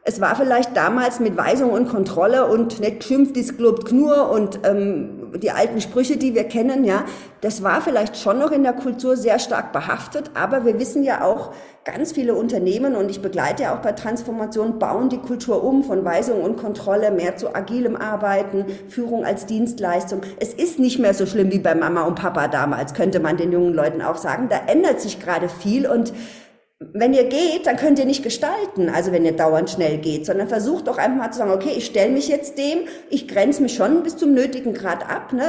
es 0.05 0.19
war 0.19 0.35
vielleicht 0.35 0.75
damals 0.75 1.19
mit 1.19 1.37
Weisung 1.37 1.71
und 1.71 1.87
Kontrolle 1.87 2.47
und 2.47 2.79
nicht 2.79 2.99
geschimpft, 2.99 3.37
ist 3.37 3.57
globt 3.57 3.91
nur 3.91 4.29
und 4.31 4.59
ähm, 4.63 5.22
die 5.37 5.51
alten 5.51 5.81
Sprüche, 5.81 6.17
die 6.17 6.35
wir 6.35 6.45
kennen, 6.45 6.83
ja, 6.83 7.05
das 7.41 7.63
war 7.63 7.81
vielleicht 7.81 8.17
schon 8.17 8.39
noch 8.39 8.51
in 8.51 8.63
der 8.63 8.73
Kultur 8.73 9.17
sehr 9.17 9.39
stark 9.39 9.71
behaftet, 9.73 10.31
aber 10.33 10.65
wir 10.65 10.79
wissen 10.79 11.03
ja 11.03 11.23
auch, 11.23 11.51
ganz 11.85 12.13
viele 12.13 12.33
Unternehmen 12.35 12.95
und 12.95 13.09
ich 13.09 13.21
begleite 13.21 13.63
ja 13.63 13.75
auch 13.75 13.81
bei 13.81 13.91
Transformation, 13.91 14.79
bauen 14.79 15.09
die 15.09 15.17
Kultur 15.17 15.63
um 15.63 15.83
von 15.83 16.05
Weisung 16.05 16.41
und 16.41 16.55
Kontrolle 16.55 17.11
mehr 17.11 17.35
zu 17.35 17.53
agilem 17.53 17.97
Arbeiten, 17.97 18.65
Führung 18.87 19.25
als 19.25 19.45
Dienstleistung. 19.45 20.21
Es 20.39 20.53
ist 20.53 20.79
nicht 20.79 20.99
mehr 20.99 21.13
so 21.13 21.25
schlimm 21.25 21.51
wie 21.51 21.59
bei 21.59 21.75
Mama 21.75 22.03
und 22.03 22.15
Papa 22.15 22.47
damals, 22.47 22.93
könnte 22.93 23.19
man 23.19 23.35
den 23.35 23.51
jungen 23.51 23.73
Leuten 23.73 24.01
auch 24.01 24.15
sagen. 24.15 24.47
Da 24.49 24.61
ändert 24.67 25.01
sich 25.01 25.19
gerade 25.19 25.49
viel 25.49 25.85
und 25.85 26.13
wenn 26.93 27.13
ihr 27.13 27.25
geht, 27.25 27.65
dann 27.65 27.77
könnt 27.77 27.99
ihr 27.99 28.05
nicht 28.05 28.23
gestalten, 28.23 28.89
also 28.89 29.11
wenn 29.11 29.25
ihr 29.25 29.33
dauernd 29.33 29.69
schnell 29.69 29.97
geht, 29.97 30.25
sondern 30.25 30.47
versucht 30.47 30.87
doch 30.87 30.97
einfach 30.97 31.17
mal 31.17 31.31
zu 31.31 31.39
sagen, 31.39 31.51
okay, 31.51 31.71
ich 31.75 31.85
stelle 31.85 32.11
mich 32.11 32.27
jetzt 32.27 32.57
dem, 32.57 32.79
ich 33.09 33.27
grenze 33.27 33.61
mich 33.61 33.73
schon 33.75 34.03
bis 34.03 34.17
zum 34.17 34.33
nötigen 34.33 34.73
Grad 34.73 35.09
ab, 35.09 35.33
ne? 35.33 35.43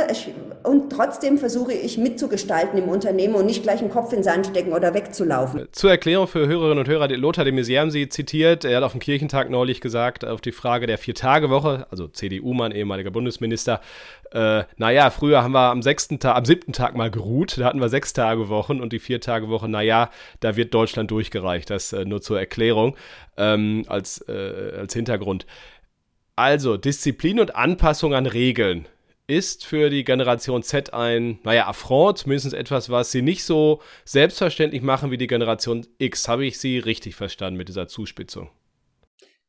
und 0.63 0.91
trotzdem 0.91 1.39
versuche 1.39 1.73
ich 1.73 1.99
mitzugestalten 1.99 2.79
im 2.79 2.89
Unternehmen 2.89 3.35
und 3.35 3.47
nicht 3.47 3.63
gleich 3.63 3.81
einen 3.81 3.91
Kopf 3.91 4.13
in 4.13 4.19
den 4.19 4.25
Sand 4.25 4.47
stecken 4.47 4.73
oder 4.73 4.95
wegzulaufen. 4.95 5.67
Zur 5.73 5.91
Erklärung 5.91 6.27
für 6.27 6.47
Hörerinnen 6.47 6.79
und 6.79 6.89
Hörer, 6.89 7.09
Lothar 7.09 7.45
de 7.45 7.53
Maizière 7.53 7.81
haben 7.81 7.91
Sie 7.91 8.09
zitiert, 8.09 8.65
er 8.65 8.79
hat 8.79 8.85
auf 8.85 8.93
dem 8.93 9.01
Kirchentag 9.01 9.51
neulich 9.51 9.81
gesagt, 9.81 10.25
auf 10.25 10.41
die 10.41 10.53
Frage 10.53 10.87
der 10.87 10.99
Vier-Tage-Woche, 10.99 11.87
also 11.91 12.09
CDU-Mann, 12.09 12.73
ehemaliger 12.73 13.11
Bundesminister, 13.11 13.81
äh, 14.35 14.65
naja, 14.77 15.11
früher 15.11 15.43
haben 15.43 15.53
wir 15.53 15.71
am 15.71 15.81
sechsten 15.81 16.19
Tag, 16.19 16.37
am 16.37 16.45
siebten 16.45 16.73
Tag 16.73 16.97
mal 16.97 17.11
geruht, 17.11 17.57
da 17.57 17.67
hatten 17.67 17.81
wir 17.81 17.89
sechs 17.89 18.13
Tage 18.13 18.49
Wochen 18.49 18.81
und 18.81 18.93
die 18.93 18.99
vier 18.99 19.21
Tage 19.21 19.49
Woche, 19.49 19.69
naja, 19.69 20.11
da 20.41 20.57
wird 20.57 20.75
Deutschland 20.75 21.11
durchgereicht. 21.13 21.71
Das 21.71 21.93
äh, 21.93 22.05
nur 22.05 22.21
zur 22.21 22.39
Erklärung 22.41 22.97
ähm, 23.37 23.85
als, 23.87 24.21
äh, 24.29 24.73
als 24.79 24.93
Hintergrund. 24.93 25.47
Also, 26.35 26.77
Disziplin 26.77 27.39
und 27.39 27.55
Anpassung 27.55 28.13
an 28.13 28.27
Regeln 28.27 28.89
ist 29.29 29.65
für 29.65 29.89
die 29.89 30.03
Generation 30.03 30.65
Z 30.65 30.93
ein, 30.93 31.39
naja, 31.45 31.69
Affront, 31.69 32.19
zumindest 32.19 32.55
etwas, 32.55 32.91
was 32.91 33.13
sie 33.13 33.23
nicht 33.23 33.45
so 33.45 33.81
selbstverständlich 34.05 34.83
machen 34.83 35.13
wie 35.13 35.17
die 35.17 35.29
Generation 35.29 35.87
X. 35.99 36.29
Habe 36.29 36.45
ich 36.45 36.59
Sie 36.59 36.79
richtig 36.79 37.15
verstanden 37.15 37.57
mit 37.57 37.69
dieser 37.69 37.87
Zuspitzung? 37.87 38.51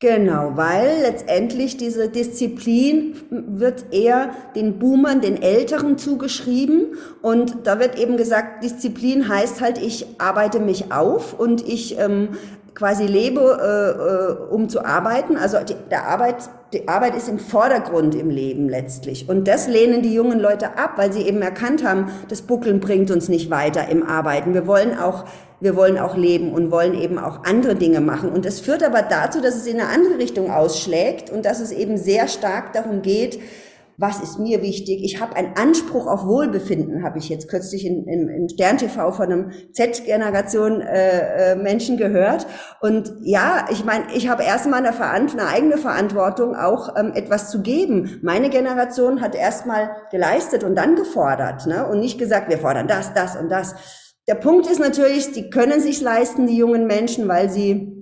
Genau, 0.05 0.51
weil 0.53 1.01
letztendlich 1.01 1.77
diese 1.77 2.09
Disziplin 2.09 3.15
wird 3.31 3.85
eher 3.91 4.35
den 4.55 4.77
Boomern, 4.77 5.19
den 5.19 5.41
Älteren 5.41 5.97
zugeschrieben. 5.97 6.93
Und 7.23 7.55
da 7.63 7.79
wird 7.79 7.97
eben 7.97 8.15
gesagt, 8.15 8.63
Disziplin 8.63 9.27
heißt 9.27 9.61
halt, 9.61 9.79
ich 9.79 10.05
arbeite 10.19 10.59
mich 10.59 10.91
auf 10.91 11.33
und 11.39 11.67
ich 11.67 11.97
ähm, 11.97 12.29
quasi 12.75 13.07
lebe, 13.07 13.39
äh, 13.41 14.51
äh, 14.51 14.53
um 14.53 14.69
zu 14.69 14.85
arbeiten. 14.85 15.37
Also 15.37 15.57
die, 15.59 15.75
der 15.89 16.07
Arbeit, 16.07 16.35
die 16.73 16.87
Arbeit 16.87 17.15
ist 17.15 17.29
im 17.29 17.39
Vordergrund 17.39 18.13
im 18.15 18.29
Leben 18.29 18.69
letztlich. 18.69 19.27
Und 19.29 19.47
das 19.47 19.67
lehnen 19.67 20.01
die 20.01 20.13
jungen 20.13 20.39
Leute 20.39 20.77
ab, 20.77 20.93
weil 20.97 21.11
sie 21.11 21.21
eben 21.21 21.41
erkannt 21.41 21.85
haben, 21.85 22.11
das 22.27 22.41
Buckeln 22.41 22.81
bringt 22.81 23.09
uns 23.11 23.29
nicht 23.29 23.49
weiter 23.49 23.87
im 23.87 24.03
Arbeiten. 24.03 24.53
Wir 24.53 24.67
wollen 24.67 24.97
auch 24.97 25.25
wir 25.61 25.77
wollen 25.77 25.97
auch 25.97 26.17
leben 26.17 26.51
und 26.51 26.69
wollen 26.69 26.93
eben 26.93 27.17
auch 27.17 27.45
andere 27.45 27.75
Dinge 27.75 28.01
machen. 28.01 28.29
Und 28.29 28.45
das 28.45 28.59
führt 28.59 28.83
aber 28.83 29.01
dazu, 29.01 29.39
dass 29.39 29.55
es 29.55 29.65
in 29.65 29.79
eine 29.79 29.89
andere 29.89 30.19
Richtung 30.19 30.51
ausschlägt 30.51 31.29
und 31.29 31.45
dass 31.45 31.61
es 31.61 31.71
eben 31.71 31.97
sehr 31.97 32.27
stark 32.27 32.73
darum 32.73 33.01
geht, 33.01 33.39
was 33.97 34.19
ist 34.19 34.39
mir 34.39 34.61
wichtig? 34.61 35.03
Ich 35.03 35.21
habe 35.21 35.35
einen 35.35 35.55
Anspruch 35.55 36.07
auf 36.07 36.25
Wohlbefinden, 36.25 37.03
habe 37.03 37.19
ich 37.19 37.29
jetzt 37.29 37.47
kürzlich 37.47 37.85
in, 37.85 38.07
in, 38.07 38.27
in 38.27 38.49
Stern 38.49 38.77
TV 38.77 39.11
von 39.11 39.31
einem 39.31 39.51
Z-Generation 39.73 40.81
äh, 40.81 41.53
äh, 41.53 41.55
Menschen 41.55 41.97
gehört. 41.97 42.45
Und 42.81 43.13
ja, 43.21 43.67
ich 43.71 43.85
meine, 43.85 44.05
ich 44.13 44.27
habe 44.27 44.43
erstmal 44.43 44.85
eine, 44.85 44.97
eine 44.99 45.47
eigene 45.47 45.77
Verantwortung, 45.77 46.55
auch 46.55 46.95
ähm, 46.97 47.13
etwas 47.15 47.49
zu 47.49 47.61
geben. 47.61 48.19
Meine 48.21 48.49
Generation 48.49 49.21
hat 49.21 49.33
erstmal 49.33 49.91
geleistet 50.11 50.63
und 50.63 50.75
dann 50.75 50.95
gefordert 50.95 51.65
ne? 51.65 51.87
und 51.87 51.99
nicht 51.99 52.19
gesagt, 52.19 52.49
wir 52.49 52.57
fordern 52.57 52.87
das, 52.87 53.13
das 53.13 53.37
und 53.37 53.49
das. 53.49 53.75
Der 54.27 54.35
Punkt 54.35 54.67
ist 54.67 54.79
natürlich, 54.79 55.31
die 55.31 55.49
können 55.49 55.79
sich 55.79 56.01
leisten, 56.01 56.47
die 56.47 56.57
jungen 56.57 56.87
Menschen, 56.87 57.27
weil 57.27 57.49
sie 57.49 57.94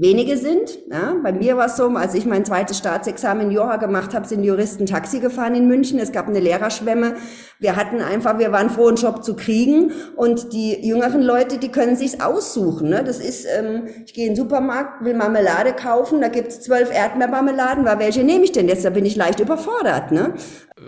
wenige 0.00 0.38
sind. 0.38 0.78
Ja, 0.90 1.14
bei 1.22 1.32
mir 1.32 1.56
war 1.56 1.66
es 1.66 1.76
so, 1.76 1.88
als 1.88 2.14
ich 2.14 2.24
mein 2.24 2.44
zweites 2.44 2.78
Staatsexamen 2.78 3.48
in 3.48 3.50
Jura 3.52 3.76
gemacht 3.76 4.14
habe, 4.14 4.26
sind 4.26 4.42
Juristen 4.42 4.86
Taxi 4.86 5.20
gefahren 5.20 5.54
in 5.54 5.68
München. 5.68 5.98
Es 5.98 6.10
gab 6.10 6.26
eine 6.26 6.40
Lehrerschwemme. 6.40 7.16
Wir 7.58 7.76
hatten 7.76 8.00
einfach, 8.00 8.38
wir 8.38 8.50
waren 8.50 8.70
froh, 8.70 8.88
einen 8.88 8.96
Job 8.96 9.22
zu 9.22 9.36
kriegen. 9.36 9.92
Und 10.16 10.52
die 10.54 10.86
jüngeren 10.86 11.20
Leute, 11.20 11.58
die 11.58 11.68
können 11.68 11.96
sich's 11.96 12.20
aussuchen. 12.20 12.88
Ne? 12.88 13.04
Das 13.04 13.20
ist, 13.20 13.46
ähm, 13.46 13.88
ich 14.06 14.14
gehe 14.14 14.26
in 14.26 14.34
den 14.34 14.36
Supermarkt, 14.36 15.04
will 15.04 15.14
Marmelade 15.14 15.74
kaufen, 15.74 16.20
da 16.20 16.28
gibt's 16.28 16.60
zwölf 16.60 16.90
Erdbeermarmeladen. 16.92 17.84
War 17.84 17.98
welche 17.98 18.24
nehme 18.24 18.44
ich 18.44 18.52
denn 18.52 18.68
jetzt? 18.68 18.84
Da 18.84 18.90
bin 18.90 19.04
ich 19.04 19.16
leicht 19.16 19.40
überfordert. 19.40 20.12
Ne? 20.12 20.34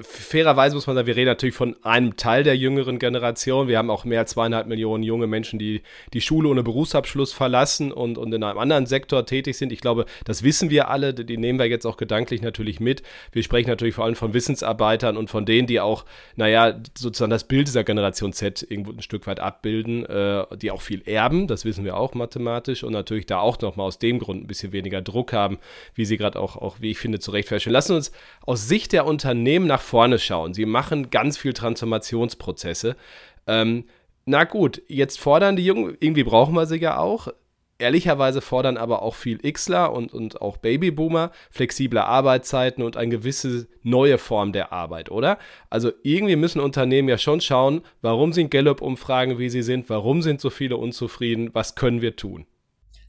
Fairerweise 0.02 0.74
muss 0.74 0.86
man 0.86 0.96
sagen, 0.96 1.06
wir 1.06 1.16
reden 1.16 1.28
natürlich 1.28 1.54
von 1.54 1.76
einem 1.82 2.16
Teil 2.16 2.44
der 2.44 2.56
jüngeren 2.56 2.98
Generation. 2.98 3.68
Wir 3.68 3.78
haben 3.78 3.90
auch 3.90 4.04
mehr 4.04 4.20
als 4.20 4.32
zweieinhalb 4.32 4.66
Millionen 4.66 5.02
junge 5.02 5.26
Menschen, 5.26 5.58
die 5.58 5.82
die 6.12 6.20
Schule 6.20 6.48
ohne 6.48 6.62
Berufsabschluss 6.62 7.32
verlassen 7.32 7.92
und, 7.92 8.18
und 8.18 8.32
in 8.32 8.42
einem 8.42 8.58
anderen 8.58 8.86
Sektor 8.86 9.26
tätig 9.26 9.56
sind. 9.56 9.72
Ich 9.72 9.80
glaube, 9.80 10.06
das 10.24 10.42
wissen 10.42 10.70
wir 10.70 10.88
alle, 10.88 11.12
die 11.12 11.36
nehmen 11.36 11.58
wir 11.58 11.66
jetzt 11.66 11.86
auch 11.86 11.96
gedanklich 11.96 12.42
natürlich 12.42 12.80
mit. 12.80 13.02
Wir 13.32 13.42
sprechen 13.42 13.68
natürlich 13.68 13.94
vor 13.94 14.04
allem 14.04 14.14
von 14.14 14.32
Wissensarbeitern 14.32 15.16
und 15.16 15.28
von 15.28 15.44
denen, 15.44 15.66
die 15.66 15.80
auch, 15.80 16.04
naja, 16.36 16.80
sozusagen 16.96 17.30
das 17.30 17.44
Bild 17.44 17.66
dieser 17.66 17.84
Generation 17.84 18.32
Z 18.32 18.66
irgendwo 18.68 18.92
ein 18.92 19.02
Stück 19.02 19.26
weit 19.26 19.40
abbilden, 19.40 20.06
äh, 20.06 20.44
die 20.56 20.70
auch 20.70 20.80
viel 20.80 21.02
erben, 21.06 21.46
das 21.46 21.64
wissen 21.64 21.84
wir 21.84 21.96
auch 21.96 22.14
mathematisch 22.14 22.84
und 22.84 22.92
natürlich 22.92 23.26
da 23.26 23.40
auch 23.40 23.60
nochmal 23.60 23.86
aus 23.86 23.98
dem 23.98 24.18
Grund 24.18 24.44
ein 24.44 24.46
bisschen 24.46 24.72
weniger 24.72 25.02
Druck 25.02 25.32
haben, 25.32 25.58
wie 25.94 26.04
sie 26.04 26.16
gerade 26.16 26.40
auch, 26.40 26.56
auch, 26.56 26.76
wie 26.80 26.90
ich 26.90 26.98
finde, 26.98 27.18
zu 27.18 27.30
Recht 27.30 27.48
feststellen. 27.48 27.74
Lassen 27.74 27.96
uns 27.96 28.12
aus 28.46 28.68
Sicht 28.68 28.92
der 28.92 29.06
Unternehmen 29.06 29.66
nach 29.66 29.81
vorne 29.82 30.18
schauen. 30.18 30.54
Sie 30.54 30.66
machen 30.66 31.10
ganz 31.10 31.38
viel 31.38 31.52
Transformationsprozesse. 31.52 32.96
Ähm, 33.46 33.84
na 34.24 34.44
gut, 34.44 34.82
jetzt 34.88 35.20
fordern 35.20 35.56
die 35.56 35.64
Jungen, 35.64 35.96
irgendwie 36.00 36.24
brauchen 36.24 36.54
wir 36.54 36.66
sie 36.66 36.78
ja 36.78 36.98
auch. 36.98 37.28
Ehrlicherweise 37.78 38.40
fordern 38.40 38.76
aber 38.76 39.02
auch 39.02 39.16
viel 39.16 39.38
Xler 39.38 39.92
und, 39.92 40.12
und 40.12 40.40
auch 40.40 40.56
Babyboomer 40.58 41.32
flexible 41.50 41.98
Arbeitszeiten 41.98 42.84
und 42.84 42.96
eine 42.96 43.10
gewisse 43.10 43.66
neue 43.82 44.18
Form 44.18 44.52
der 44.52 44.72
Arbeit, 44.72 45.10
oder? 45.10 45.38
Also 45.68 45.90
irgendwie 46.04 46.36
müssen 46.36 46.60
Unternehmen 46.60 47.08
ja 47.08 47.18
schon 47.18 47.40
schauen, 47.40 47.80
warum 48.00 48.32
sind 48.32 48.52
Gallup-Umfragen, 48.52 49.38
wie 49.38 49.50
sie 49.50 49.62
sind, 49.62 49.90
warum 49.90 50.22
sind 50.22 50.40
so 50.40 50.50
viele 50.50 50.76
unzufrieden, 50.76 51.50
was 51.54 51.74
können 51.74 52.02
wir 52.02 52.14
tun? 52.14 52.46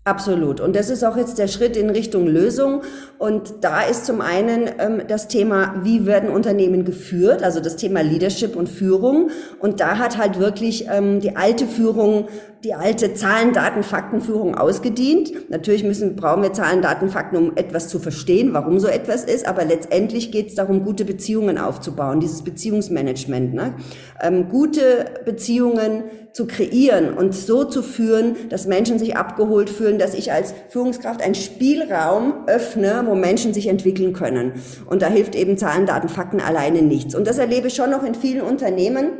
Absolut. 0.05 0.59
Und 0.59 0.75
das 0.75 0.89
ist 0.89 1.05
auch 1.05 1.15
jetzt 1.15 1.39
der 1.39 1.47
Schritt 1.47 1.77
in 1.77 1.89
Richtung 1.89 2.27
Lösung. 2.27 2.81
Und 3.19 3.53
da 3.61 3.83
ist 3.83 4.05
zum 4.05 4.19
einen 4.19 4.69
ähm, 4.77 5.01
das 5.07 5.29
Thema, 5.29 5.75
wie 5.83 6.05
werden 6.05 6.29
Unternehmen 6.29 6.83
geführt, 6.83 7.41
also 7.41 7.61
das 7.61 7.77
Thema 7.77 8.01
Leadership 8.01 8.57
und 8.57 8.67
Führung. 8.67 9.31
Und 9.59 9.79
da 9.79 9.97
hat 9.97 10.17
halt 10.17 10.39
wirklich 10.39 10.87
ähm, 10.91 11.21
die 11.21 11.37
alte 11.37 11.65
Führung, 11.65 12.27
die 12.65 12.73
alte 12.73 13.13
Zahlen, 13.13 13.53
Daten, 13.53 13.81
Faktenführung 13.81 14.55
ausgedient. 14.55 15.49
Natürlich 15.49 15.85
müssen, 15.85 16.17
brauchen 16.17 16.43
wir 16.43 16.51
Zahlen, 16.51 16.81
Daten, 16.81 17.07
Fakten, 17.07 17.37
um 17.37 17.55
etwas 17.55 17.87
zu 17.87 17.97
verstehen, 17.99 18.53
warum 18.53 18.79
so 18.79 18.89
etwas 18.89 19.23
ist. 19.23 19.47
Aber 19.47 19.63
letztendlich 19.63 20.33
geht 20.33 20.49
es 20.49 20.55
darum, 20.55 20.83
gute 20.83 21.05
Beziehungen 21.05 21.57
aufzubauen, 21.57 22.19
dieses 22.19 22.41
Beziehungsmanagement. 22.41 23.53
Ne? 23.53 23.75
Ähm, 24.21 24.49
gute 24.49 25.05
Beziehungen 25.23 26.03
zu 26.33 26.47
kreieren 26.47 27.13
und 27.13 27.35
so 27.35 27.63
zu 27.63 27.83
führen, 27.83 28.49
dass 28.49 28.65
Menschen 28.65 28.97
sich 28.97 29.15
abgeholt 29.15 29.69
fühlen, 29.69 29.99
dass 29.99 30.15
ich 30.15 30.31
als 30.31 30.55
Führungskraft 30.69 31.21
einen 31.21 31.35
Spielraum 31.35 32.47
öffne, 32.47 33.03
wo 33.05 33.13
Menschen 33.13 33.53
sich 33.53 33.67
entwickeln 33.67 34.13
können. 34.13 34.53
Und 34.87 35.03
da 35.03 35.07
hilft 35.07 35.35
eben 35.35 35.59
Zahlen, 35.59 35.85
Daten, 35.85 36.09
Fakten 36.09 36.41
alleine 36.41 36.81
nichts. 36.81 37.13
Und 37.13 37.27
das 37.27 37.37
erlebe 37.37 37.67
ich 37.67 37.75
schon 37.75 37.91
noch 37.91 38.03
in 38.03 38.15
vielen 38.15 38.41
Unternehmen, 38.41 39.11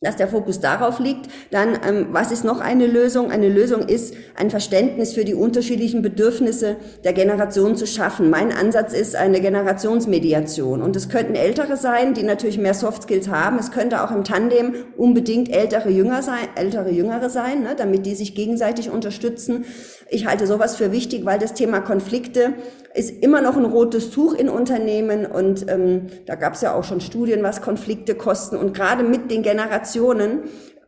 dass 0.00 0.16
der 0.16 0.28
Fokus 0.28 0.60
darauf 0.60 0.98
liegt. 1.00 1.28
Dann, 1.50 1.78
ähm, 1.86 2.08
was 2.12 2.30
ist 2.30 2.44
noch 2.44 2.60
eine 2.60 2.86
Lösung? 2.86 3.30
Eine 3.30 3.48
Lösung 3.48 3.88
ist, 3.88 4.14
ein 4.36 4.50
Verständnis 4.50 5.14
für 5.14 5.24
die 5.24 5.34
unterschiedlichen 5.34 6.02
Bedürfnisse 6.02 6.76
der 7.04 7.12
Generation 7.12 7.76
zu 7.76 7.86
schaffen. 7.86 8.28
Mein 8.28 8.52
Ansatz 8.52 8.92
ist 8.92 9.16
eine 9.16 9.40
Generationsmediation. 9.40 10.82
Und 10.82 10.96
es 10.96 11.08
könnten 11.08 11.34
Ältere 11.34 11.76
sein, 11.76 12.14
die 12.14 12.22
natürlich 12.22 12.58
mehr 12.58 12.74
Soft 12.74 13.04
Skills 13.04 13.28
haben. 13.28 13.58
Es 13.58 13.72
könnte 13.72 14.04
auch 14.04 14.10
im 14.10 14.24
Tandem 14.24 14.74
unbedingt 14.96 15.54
ältere 15.54 15.90
Jünger 15.90 16.22
sein, 16.22 16.48
ältere 16.56 16.90
Jüngere 16.90 17.30
sein, 17.30 17.62
ne, 17.62 17.74
damit 17.76 18.04
die 18.04 18.14
sich 18.14 18.34
gegenseitig 18.34 18.90
unterstützen. 18.90 19.64
Ich 20.08 20.26
halte 20.26 20.46
sowas 20.46 20.76
für 20.76 20.92
wichtig, 20.92 21.24
weil 21.24 21.38
das 21.38 21.54
Thema 21.54 21.80
Konflikte 21.80 22.54
ist 22.94 23.22
immer 23.22 23.42
noch 23.42 23.56
ein 23.56 23.64
rotes 23.64 24.10
Tuch 24.10 24.34
in 24.34 24.48
Unternehmen 24.48 25.26
und 25.26 25.68
ähm, 25.68 26.06
da 26.24 26.34
gab 26.34 26.54
es 26.54 26.62
ja 26.62 26.74
auch 26.74 26.84
schon 26.84 27.00
Studien, 27.00 27.42
was 27.42 27.60
Konflikte 27.60 28.14
kosten 28.14 28.56
und 28.56 28.72
gerade 28.72 29.02
mit 29.02 29.30
den 29.30 29.42
Generationen 29.42 29.85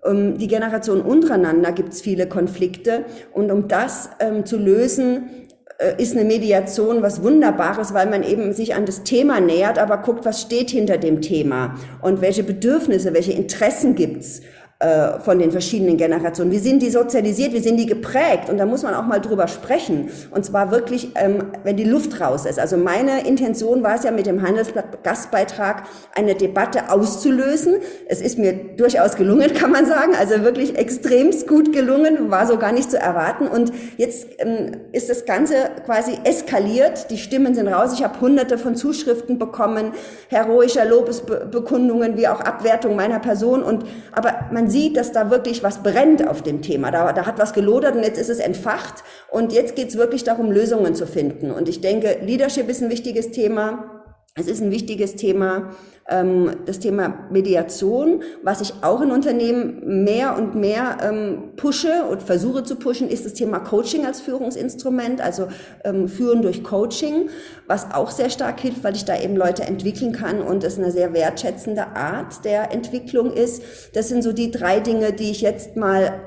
ähm, 0.05 0.39
die 0.39 0.49
Generation 0.49 1.01
untereinander 1.01 1.73
gibt 1.73 1.93
es 1.93 2.01
viele 2.01 2.29
Konflikte. 2.29 3.05
Und 3.33 3.51
um 3.51 3.69
das 3.69 4.11
ähm, 4.21 4.45
zu 4.45 4.57
lösen, 4.57 5.31
äh, 5.79 6.01
ist 6.03 6.17
eine 6.17 6.25
Mediation 6.25 7.03
was 7.03 7.23
Wunderbares, 7.23 7.95
weil 7.95 8.09
man 8.09 8.23
eben 8.23 8.53
sich 8.53 8.75
an 8.75 8.85
das 8.85 9.05
Thema 9.05 9.41
nähert, 9.41 9.79
aber 9.79 9.99
guckt, 9.99 10.25
was 10.25 10.43
steht 10.43 10.71
hinter 10.71 10.99
dem 10.99 11.21
Thema 11.21 11.77
und 12.03 12.21
welche 12.21 12.43
Bedürfnisse, 12.43 13.15
welche 13.15 13.33
Interessen 13.33 13.95
gibt's 13.95 14.43
äh, 14.81 15.19
von 15.19 15.41
den 15.41 15.51
verschiedenen 15.51 15.97
Generationen. 15.97 16.53
Wie 16.53 16.61
sind 16.61 16.83
die 16.83 16.91
sozialisiert? 16.91 17.53
Wie 17.53 17.59
sind 17.59 17.79
die 17.79 17.87
geprägt? 17.87 18.49
Und 18.49 18.59
da 18.59 18.65
muss 18.65 18.85
man 18.85 18.95
auch 18.95 19.07
mal 19.07 19.19
drüber 19.19 19.49
sprechen. 19.49 20.09
Und 20.31 20.45
zwar 20.45 20.71
wirklich, 20.71 21.09
ähm, 21.17 21.47
wenn 21.65 21.77
die 21.77 21.83
Luft 21.83 22.21
raus 22.21 22.47
ist. 22.47 22.61
Also 22.61 22.77
meine 22.77 23.27
Intention 23.27 23.83
war 23.83 23.97
es 23.97 24.05
ja 24.05 24.13
mit 24.13 24.27
dem 24.27 24.41
Handelsblatt 24.41 25.03
Gastbeitrag 25.03 25.83
eine 26.15 26.37
Debatte 26.37 26.93
auszulösen. 26.93 27.79
Es 28.07 28.21
ist 28.21 28.39
mir 28.39 28.53
durchaus 28.53 29.17
gelungen, 29.17 29.53
kann 29.55 29.73
man 29.73 29.85
sagen. 29.85 30.13
Also 30.17 30.45
wirklich 30.45 30.79
extremst 30.79 31.49
gut 31.49 31.73
gelungen, 31.73 32.31
war 32.31 32.47
so 32.47 32.57
gar 32.57 32.71
nicht 32.71 32.89
zu 32.89 33.01
erwarten. 33.01 33.49
Und 33.49 33.73
jetzt 33.97 34.29
ähm, 34.39 34.77
ist 34.93 35.11
das 35.11 35.25
Ganze 35.25 35.57
quasi 35.87 36.13
eskaliert. 36.23 37.11
Die 37.11 37.19
Stimmen 37.19 37.57
sind 37.57 37.67
raus. 37.67 37.95
Ich 37.95 38.05
habe 38.05 38.21
hunderte 38.21 38.59
von 38.59 38.77
Zuschriften 38.77 39.41
bekommen, 39.41 39.91
heroischer 40.29 40.85
Lobesbekundungen 40.85 42.17
wie 42.17 42.29
auch 42.29 42.41
Abwertung 42.41 42.95
meiner 42.95 43.19
Person. 43.19 43.65
Und 43.65 43.85
aber 44.13 44.47
man 44.53 44.68
sieht, 44.71 44.97
dass 44.97 45.13
da 45.13 45.31
wirklich 45.31 45.63
was 45.63 45.83
brennt 45.83 46.27
auf 46.27 46.43
dem 46.43 46.63
Thema. 46.63 46.91
Da, 46.91 47.13
da 47.13 47.27
hat 47.27 47.39
was 47.39 47.53
gelodert 47.53 47.97
und 47.97 48.03
jetzt 48.03 48.19
ist 48.19 48.31
es 48.31 48.39
entfacht. 48.39 49.05
Und 49.31 49.53
jetzt 49.53 49.77
geht 49.77 49.89
es 49.89 49.97
wirklich 49.97 50.25
darum, 50.25 50.51
Lösungen 50.51 50.95
zu 50.95 51.07
finden. 51.07 51.51
Und 51.51 51.69
ich 51.69 51.81
denke, 51.81 52.19
Leadership 52.23 52.69
ist 52.69 52.83
ein 52.83 52.91
wichtiges 52.91 53.31
Thema. 53.31 54.05
Es 54.35 54.47
ist 54.47 54.63
ein 54.63 54.71
wichtiges 54.71 55.17
Thema, 55.17 55.71
ähm, 56.09 56.57
das 56.67 56.79
Thema 56.79 57.27
Mediation. 57.31 58.23
Was 58.43 58.61
ich 58.61 58.73
auch 58.83 59.01
in 59.01 59.11
Unternehmen 59.11 60.05
mehr 60.05 60.37
und 60.37 60.55
mehr 60.55 60.99
ähm, 61.03 61.53
pushe 61.57 62.05
und 62.11 62.23
versuche 62.23 62.65
zu 62.65 62.77
pushen, 62.77 63.09
ist 63.09 63.25
das 63.25 63.35
Thema 63.35 63.61
Coaching 63.61 64.07
als 64.07 64.21
Führungsinstrument, 64.21 65.21
also 65.21 65.49
ähm, 65.85 66.09
Führen 66.09 66.43
durch 66.43 66.65
Coaching, 66.65 67.29
was 67.67 67.93
auch 67.93 68.11
sehr 68.11 68.31
stark 68.31 68.61
hilft, 68.61 68.85
weil 68.85 68.97
ich 68.97 69.05
da 69.05 69.21
eben 69.21 69.37
Leute 69.37 69.63
entwickeln 69.63 70.13
kann 70.13 70.41
und 70.41 70.65
es 70.65 70.79
eine 70.79 70.91
sehr 70.91 71.13
wertschätzende 71.13 71.97
Art 71.97 72.45
der 72.45 72.73
Entwicklung 72.73 73.33
ist. 73.33 73.63
Das 73.95 74.09
sind 74.09 74.23
so 74.23 74.33
die 74.33 74.51
drei 74.51 74.81
Dinge, 74.81 75.13
die 75.13 75.31
ich 75.31 75.43
jetzt 75.43 75.77
mal 75.77 76.21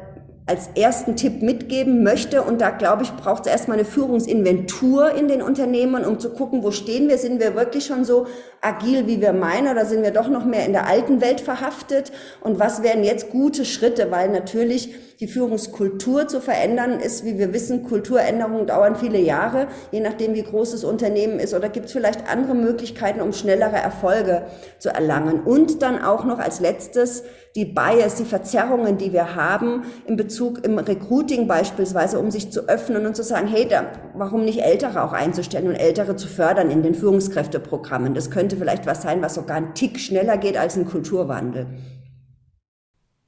als 0.52 0.70
ersten 0.76 1.16
Tipp 1.16 1.42
mitgeben 1.42 2.04
möchte. 2.04 2.42
Und 2.42 2.60
da, 2.60 2.72
glaube 2.72 3.04
ich, 3.04 3.12
braucht 3.16 3.46
es 3.46 3.52
erstmal 3.52 3.78
eine 3.78 3.86
Führungsinventur 3.86 5.14
in 5.16 5.28
den 5.28 5.42
Unternehmen, 5.42 6.04
um 6.04 6.20
zu 6.20 6.32
gucken, 6.32 6.62
wo 6.62 6.72
stehen 6.72 7.08
wir? 7.08 7.18
Sind 7.18 7.40
wir 7.40 7.56
wirklich 7.56 7.86
schon 7.86 8.04
so 8.04 8.28
agil, 8.62 9.08
wie 9.08 9.20
wir 9.20 9.34
meinen, 9.34 9.68
oder 9.68 9.86
sind 9.86 10.04
wir 10.04 10.12
doch 10.12 10.30
noch 10.30 10.46
mehr 10.46 10.66
in 10.66 10.72
der 10.72 10.88
alten 10.88 11.20
Welt 11.20 11.42
verhaftet? 11.42 12.12
Und 12.42 12.60
was 12.60 12.84
wären 12.84 13.04
jetzt 13.04 13.32
gute 13.32 13.66
Schritte? 13.66 14.12
Weil 14.12 14.30
natürlich 14.30 14.96
die 15.20 15.28
Führungskultur 15.28 16.28
zu 16.28 16.42
verändern 16.42 17.00
ist, 17.00 17.26
wie 17.26 17.38
wir 17.38 17.54
wissen, 17.54 17.84
Kulturänderungen 17.84 18.66
dauern 18.66 18.96
viele 18.96 19.20
Jahre, 19.20 19.68
je 19.92 20.00
nachdem, 20.00 20.34
wie 20.34 20.44
groß 20.44 20.72
das 20.72 20.84
Unternehmen 20.84 21.40
ist. 21.40 21.54
Oder 21.54 21.70
gibt 21.70 21.88
es 21.88 21.92
vielleicht 21.92 22.28
andere 22.28 22.56
Möglichkeiten, 22.56 23.22
um 23.22 23.32
schnellere 23.32 23.76
Erfolge 23.76 24.44
zu 24.80 24.90
erlangen? 24.90 25.42
Und 25.42 25.82
dann 25.82 26.02
auch 26.02 26.24
noch 26.24 26.40
als 26.40 26.60
letztes 26.60 27.24
die 27.56 27.66
Bias, 27.66 28.16
die 28.16 28.24
Verzerrungen, 28.24 28.98
die 28.98 29.12
wir 29.12 29.36
haben 29.36 29.84
in 30.08 30.16
Bezug 30.16 30.66
im 30.66 30.80
Recruiting 30.80 31.48
beispielsweise, 31.48 32.18
um 32.18 32.32
sich 32.32 32.52
zu 32.52 32.70
öffnen 32.70 33.06
und 33.06 33.16
zu 33.16 33.24
sagen, 33.24 33.48
hey, 33.48 33.68
da, 33.68 33.88
warum 34.16 34.46
nicht 34.46 34.62
Ältere 34.62 35.04
auch 35.04 35.12
einzustellen 35.12 35.68
und 35.68 35.76
Ältere 35.76 36.16
zu 36.16 36.28
fördern 36.28 36.72
in 36.72 36.82
den 36.82 36.96
Führungskräfteprogrammen? 36.96 38.14
Das 38.14 38.32
könnte 38.32 38.51
vielleicht 38.58 38.86
was 38.86 39.02
sein, 39.02 39.22
was 39.22 39.36
sogar 39.36 39.58
einen 39.58 39.74
Tick 39.74 40.00
schneller 40.00 40.38
geht 40.38 40.58
als 40.58 40.78
ein 40.78 40.86
Kulturwandel. 40.86 41.68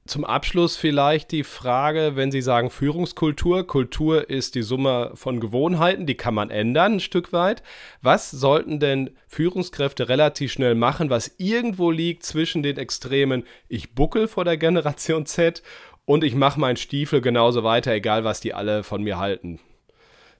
Zum 0.06 0.26
Abschluss 0.26 0.76
vielleicht 0.76 1.32
die 1.32 1.44
Frage, 1.44 2.12
wenn 2.14 2.30
Sie 2.30 2.42
sagen 2.42 2.68
Führungskultur, 2.68 3.66
Kultur 3.66 4.28
ist 4.28 4.54
die 4.54 4.60
Summe 4.60 5.12
von 5.14 5.40
Gewohnheiten, 5.40 6.04
die 6.04 6.14
kann 6.14 6.34
man 6.34 6.50
ändern 6.50 6.94
ein 6.94 7.00
Stück 7.00 7.32
weit. 7.32 7.62
Was 8.02 8.30
sollten 8.30 8.80
denn 8.80 9.16
Führungskräfte 9.28 10.10
relativ 10.10 10.52
schnell 10.52 10.74
machen, 10.74 11.08
was 11.08 11.36
irgendwo 11.38 11.90
liegt 11.90 12.22
zwischen 12.22 12.62
den 12.62 12.76
Extremen, 12.76 13.44
ich 13.66 13.94
buckel 13.94 14.28
vor 14.28 14.44
der 14.44 14.58
Generation 14.58 15.24
Z 15.24 15.62
und 16.04 16.22
ich 16.22 16.34
mache 16.34 16.60
meinen 16.60 16.76
Stiefel 16.76 17.22
genauso 17.22 17.64
weiter, 17.64 17.92
egal 17.92 18.24
was 18.24 18.40
die 18.40 18.52
alle 18.52 18.82
von 18.82 19.02
mir 19.02 19.16
halten? 19.16 19.58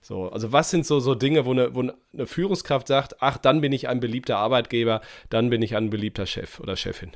So, 0.05 0.29
also 0.29 0.51
was 0.51 0.69
sind 0.69 0.85
so, 0.85 0.99
so 0.99 1.15
Dinge, 1.15 1.47
wo 1.47 1.51
eine, 1.51 1.73
wo 1.73 1.79
eine 1.79 2.27
Führungskraft 2.27 2.87
sagt, 2.87 3.23
ach, 3.23 3.39
dann 3.39 3.59
bin 3.61 3.71
ich 3.71 3.87
ein 3.87 3.99
beliebter 3.99 4.37
Arbeitgeber, 4.37 5.01
dann 5.31 5.49
bin 5.49 5.63
ich 5.63 5.75
ein 5.75 5.89
beliebter 5.89 6.27
Chef 6.27 6.59
oder 6.59 6.75
Chefin? 6.75 7.09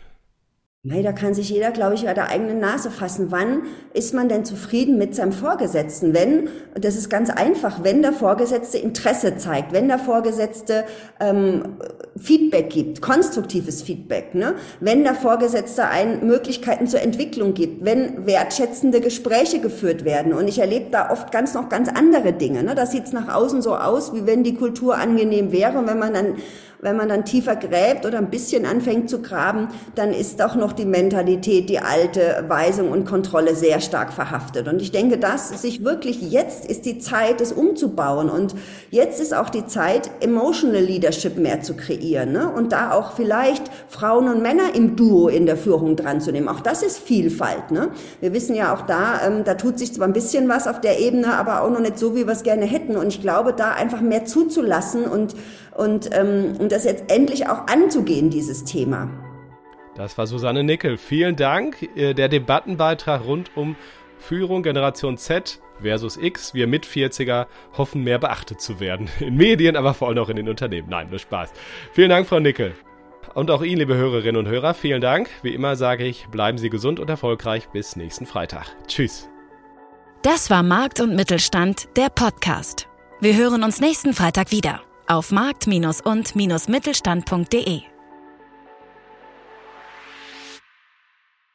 Nein, 0.82 1.04
da 1.04 1.12
kann 1.12 1.36
sich 1.36 1.52
jeder, 1.52 1.70
glaube 1.70 1.94
ich, 1.94 2.10
an 2.10 2.16
der 2.16 2.30
eigenen 2.30 2.58
Nase 2.60 2.90
fassen. 2.90 3.30
Wann 3.30 3.64
ist 3.94 4.16
man 4.16 4.28
denn 4.28 4.44
zufrieden 4.44 4.98
mit 4.98 5.14
seinem 5.14 5.34
Vorgesetzten? 5.34 6.16
Wenn, 6.16 6.50
das 6.74 6.96
ist 6.96 7.10
ganz 7.10 7.30
einfach, 7.30 7.84
wenn 7.84 8.02
der 8.02 8.14
Vorgesetzte 8.14 8.80
Interesse 8.80 9.38
zeigt, 9.38 9.72
wenn 9.72 9.88
der 9.88 10.00
Vorgesetzte 10.00 10.86
ähm, 11.20 11.78
Feedback 12.20 12.70
gibt, 12.70 13.02
konstruktives 13.02 13.82
Feedback, 13.82 14.36
ne? 14.36 14.56
wenn 14.80 15.04
der 15.04 15.16
Vorgesetzte 15.16 15.88
einen 15.88 16.26
Möglichkeiten 16.28 16.88
zur 16.88 17.02
Entwicklung 17.02 17.54
gibt, 17.54 17.86
wenn 17.86 18.26
wertschätzende 18.26 19.02
Gespräche 19.02 19.60
geführt 19.60 20.06
werden. 20.06 20.34
Und 20.34 20.48
ich 20.48 20.60
erlebe 20.60 20.88
da 20.92 21.12
oft 21.12 21.32
ganz 21.32 21.54
noch 21.54 21.70
ganz 21.70 21.90
andere 21.90 22.34
Dinge. 22.34 22.64
Ne? 22.64 22.76
Da 22.76 22.86
sieht 22.86 23.06
es 23.06 23.14
nach 23.14 23.34
außen 23.34 23.62
so 23.62 23.76
aus, 23.76 24.14
wie 24.14 24.26
wenn 24.26 24.44
die 24.44 24.56
Kultur 24.56 24.98
angenehm 24.98 25.52
wäre. 25.52 25.78
Und 25.78 25.88
wenn 25.88 26.00
man 26.00 26.14
dann 26.14 26.36
wenn 26.82 26.96
man 26.96 27.10
dann 27.10 27.26
tiefer 27.26 27.56
gräbt 27.56 28.06
oder 28.06 28.20
ein 28.20 28.30
bisschen 28.30 28.66
anfängt 28.66 29.10
zu 29.10 29.22
graben, 29.22 29.68
dann 29.96 30.14
ist 30.14 30.40
doch 30.40 30.56
noch 30.56 30.72
die 30.72 30.86
Mentalität, 30.86 31.70
die 31.70 31.80
alte 31.80 32.46
Weisung 32.48 32.92
und 32.92 33.06
Kontrolle 33.06 33.56
sehr 33.56 33.82
stark 33.82 34.14
verhaftet. 34.14 34.68
Und 34.68 34.82
ich 34.82 34.92
denke, 34.92 35.18
dass 35.18 35.62
sich 35.62 35.84
wirklich 35.84 36.22
jetzt 36.22 36.66
ist 36.66 36.86
die 36.86 37.00
Zeit, 37.00 37.42
es 37.42 37.52
umzubauen. 37.52 38.30
Und 38.30 38.56
jetzt 38.92 39.20
ist 39.20 39.36
auch 39.36 39.50
die 39.50 39.66
Zeit, 39.66 40.10
Emotional 40.22 40.82
Leadership 40.82 41.38
mehr 41.38 41.62
zu 41.62 41.76
kreieren. 41.76 42.00
Ne? 42.10 42.50
Und 42.50 42.72
da 42.72 42.92
auch 42.92 43.14
vielleicht 43.14 43.64
Frauen 43.88 44.28
und 44.28 44.42
Männer 44.42 44.76
im 44.76 44.96
Duo 44.96 45.28
in 45.28 45.46
der 45.46 45.58
Führung 45.58 45.96
dran 45.96 46.22
zu 46.22 46.32
nehmen. 46.32 46.48
Auch 46.48 46.60
das 46.60 46.84
ist 46.84 47.00
Vielfalt. 47.00 47.72
Ne? 47.72 47.90
Wir 48.20 48.34
wissen 48.34 48.56
ja 48.56 48.74
auch 48.74 48.82
da, 48.82 49.22
ähm, 49.26 49.44
da 49.44 49.56
tut 49.56 49.80
sich 49.80 49.94
zwar 49.94 50.08
ein 50.08 50.14
bisschen 50.14 50.50
was 50.50 50.68
auf 50.68 50.82
der 50.82 51.00
Ebene, 51.00 51.36
aber 51.36 51.62
auch 51.62 51.70
noch 51.70 51.80
nicht 51.80 51.98
so, 51.98 52.16
wie 52.16 52.26
wir 52.26 52.34
es 52.34 52.44
gerne 52.44 52.66
hätten. 52.66 52.98
Und 52.98 53.08
ich 53.08 53.22
glaube, 53.22 53.54
da 53.54 53.72
einfach 53.72 54.02
mehr 54.02 54.26
zuzulassen 54.26 55.06
und 55.06 55.36
und, 55.80 56.10
ähm, 56.14 56.56
und 56.60 56.74
das 56.74 56.84
jetzt 56.84 57.10
endlich 57.10 57.48
auch 57.48 57.68
anzugehen, 57.68 58.30
dieses 58.30 58.66
Thema. 58.66 59.10
Das 59.96 60.18
war 60.18 60.28
Susanne 60.28 60.64
Nickel. 60.64 60.98
Vielen 60.98 61.38
Dank. 61.38 61.88
Äh, 61.96 62.14
der 62.14 62.28
Debattenbeitrag 62.28 63.26
rund 63.26 63.56
um 63.56 63.78
Führung 64.18 64.62
Generation 64.62 65.18
Z 65.18 65.60
versus 65.82 66.18
X. 66.18 66.54
Wir 66.54 66.68
mit 66.68 66.86
40er 66.86 67.48
hoffen, 67.78 68.04
mehr 68.04 68.20
beachtet 68.20 68.62
zu 68.62 68.80
werden. 68.80 69.10
In 69.20 69.36
Medien, 69.36 69.76
aber 69.76 69.94
vor 69.94 70.08
allem 70.08 70.18
auch 70.20 70.30
in 70.30 70.36
den 70.36 70.50
Unternehmen. 70.50 70.90
Nein, 70.90 71.10
nur 71.10 71.20
Spaß. 71.20 71.52
Vielen 71.94 72.10
Dank, 72.10 72.28
Frau 72.28 72.40
Nickel. 72.40 72.76
Und 73.34 73.52
auch 73.52 73.62
Ihnen, 73.62 73.78
liebe 73.78 73.96
Hörerinnen 73.96 74.38
und 74.38 74.52
Hörer, 74.52 74.74
vielen 74.74 75.02
Dank. 75.02 75.30
Wie 75.44 75.54
immer 75.54 75.76
sage 75.76 76.06
ich, 76.06 76.28
bleiben 76.28 76.58
Sie 76.58 76.70
gesund 76.70 77.00
und 77.00 77.10
erfolgreich. 77.10 77.70
Bis 77.70 77.96
nächsten 77.96 78.26
Freitag. 78.26 78.76
Tschüss. 78.88 79.30
Das 80.22 80.50
war 80.50 80.64
Markt 80.64 81.00
und 81.00 81.16
Mittelstand, 81.16 81.88
der 81.96 82.10
Podcast. 82.10 82.88
Wir 83.22 83.38
hören 83.38 83.64
uns 83.64 83.80
nächsten 83.80 84.14
Freitag 84.14 84.52
wieder 84.52 84.82
auf 85.10 85.32
markt- 85.32 85.68
und-mittelstand.de. 85.68 87.82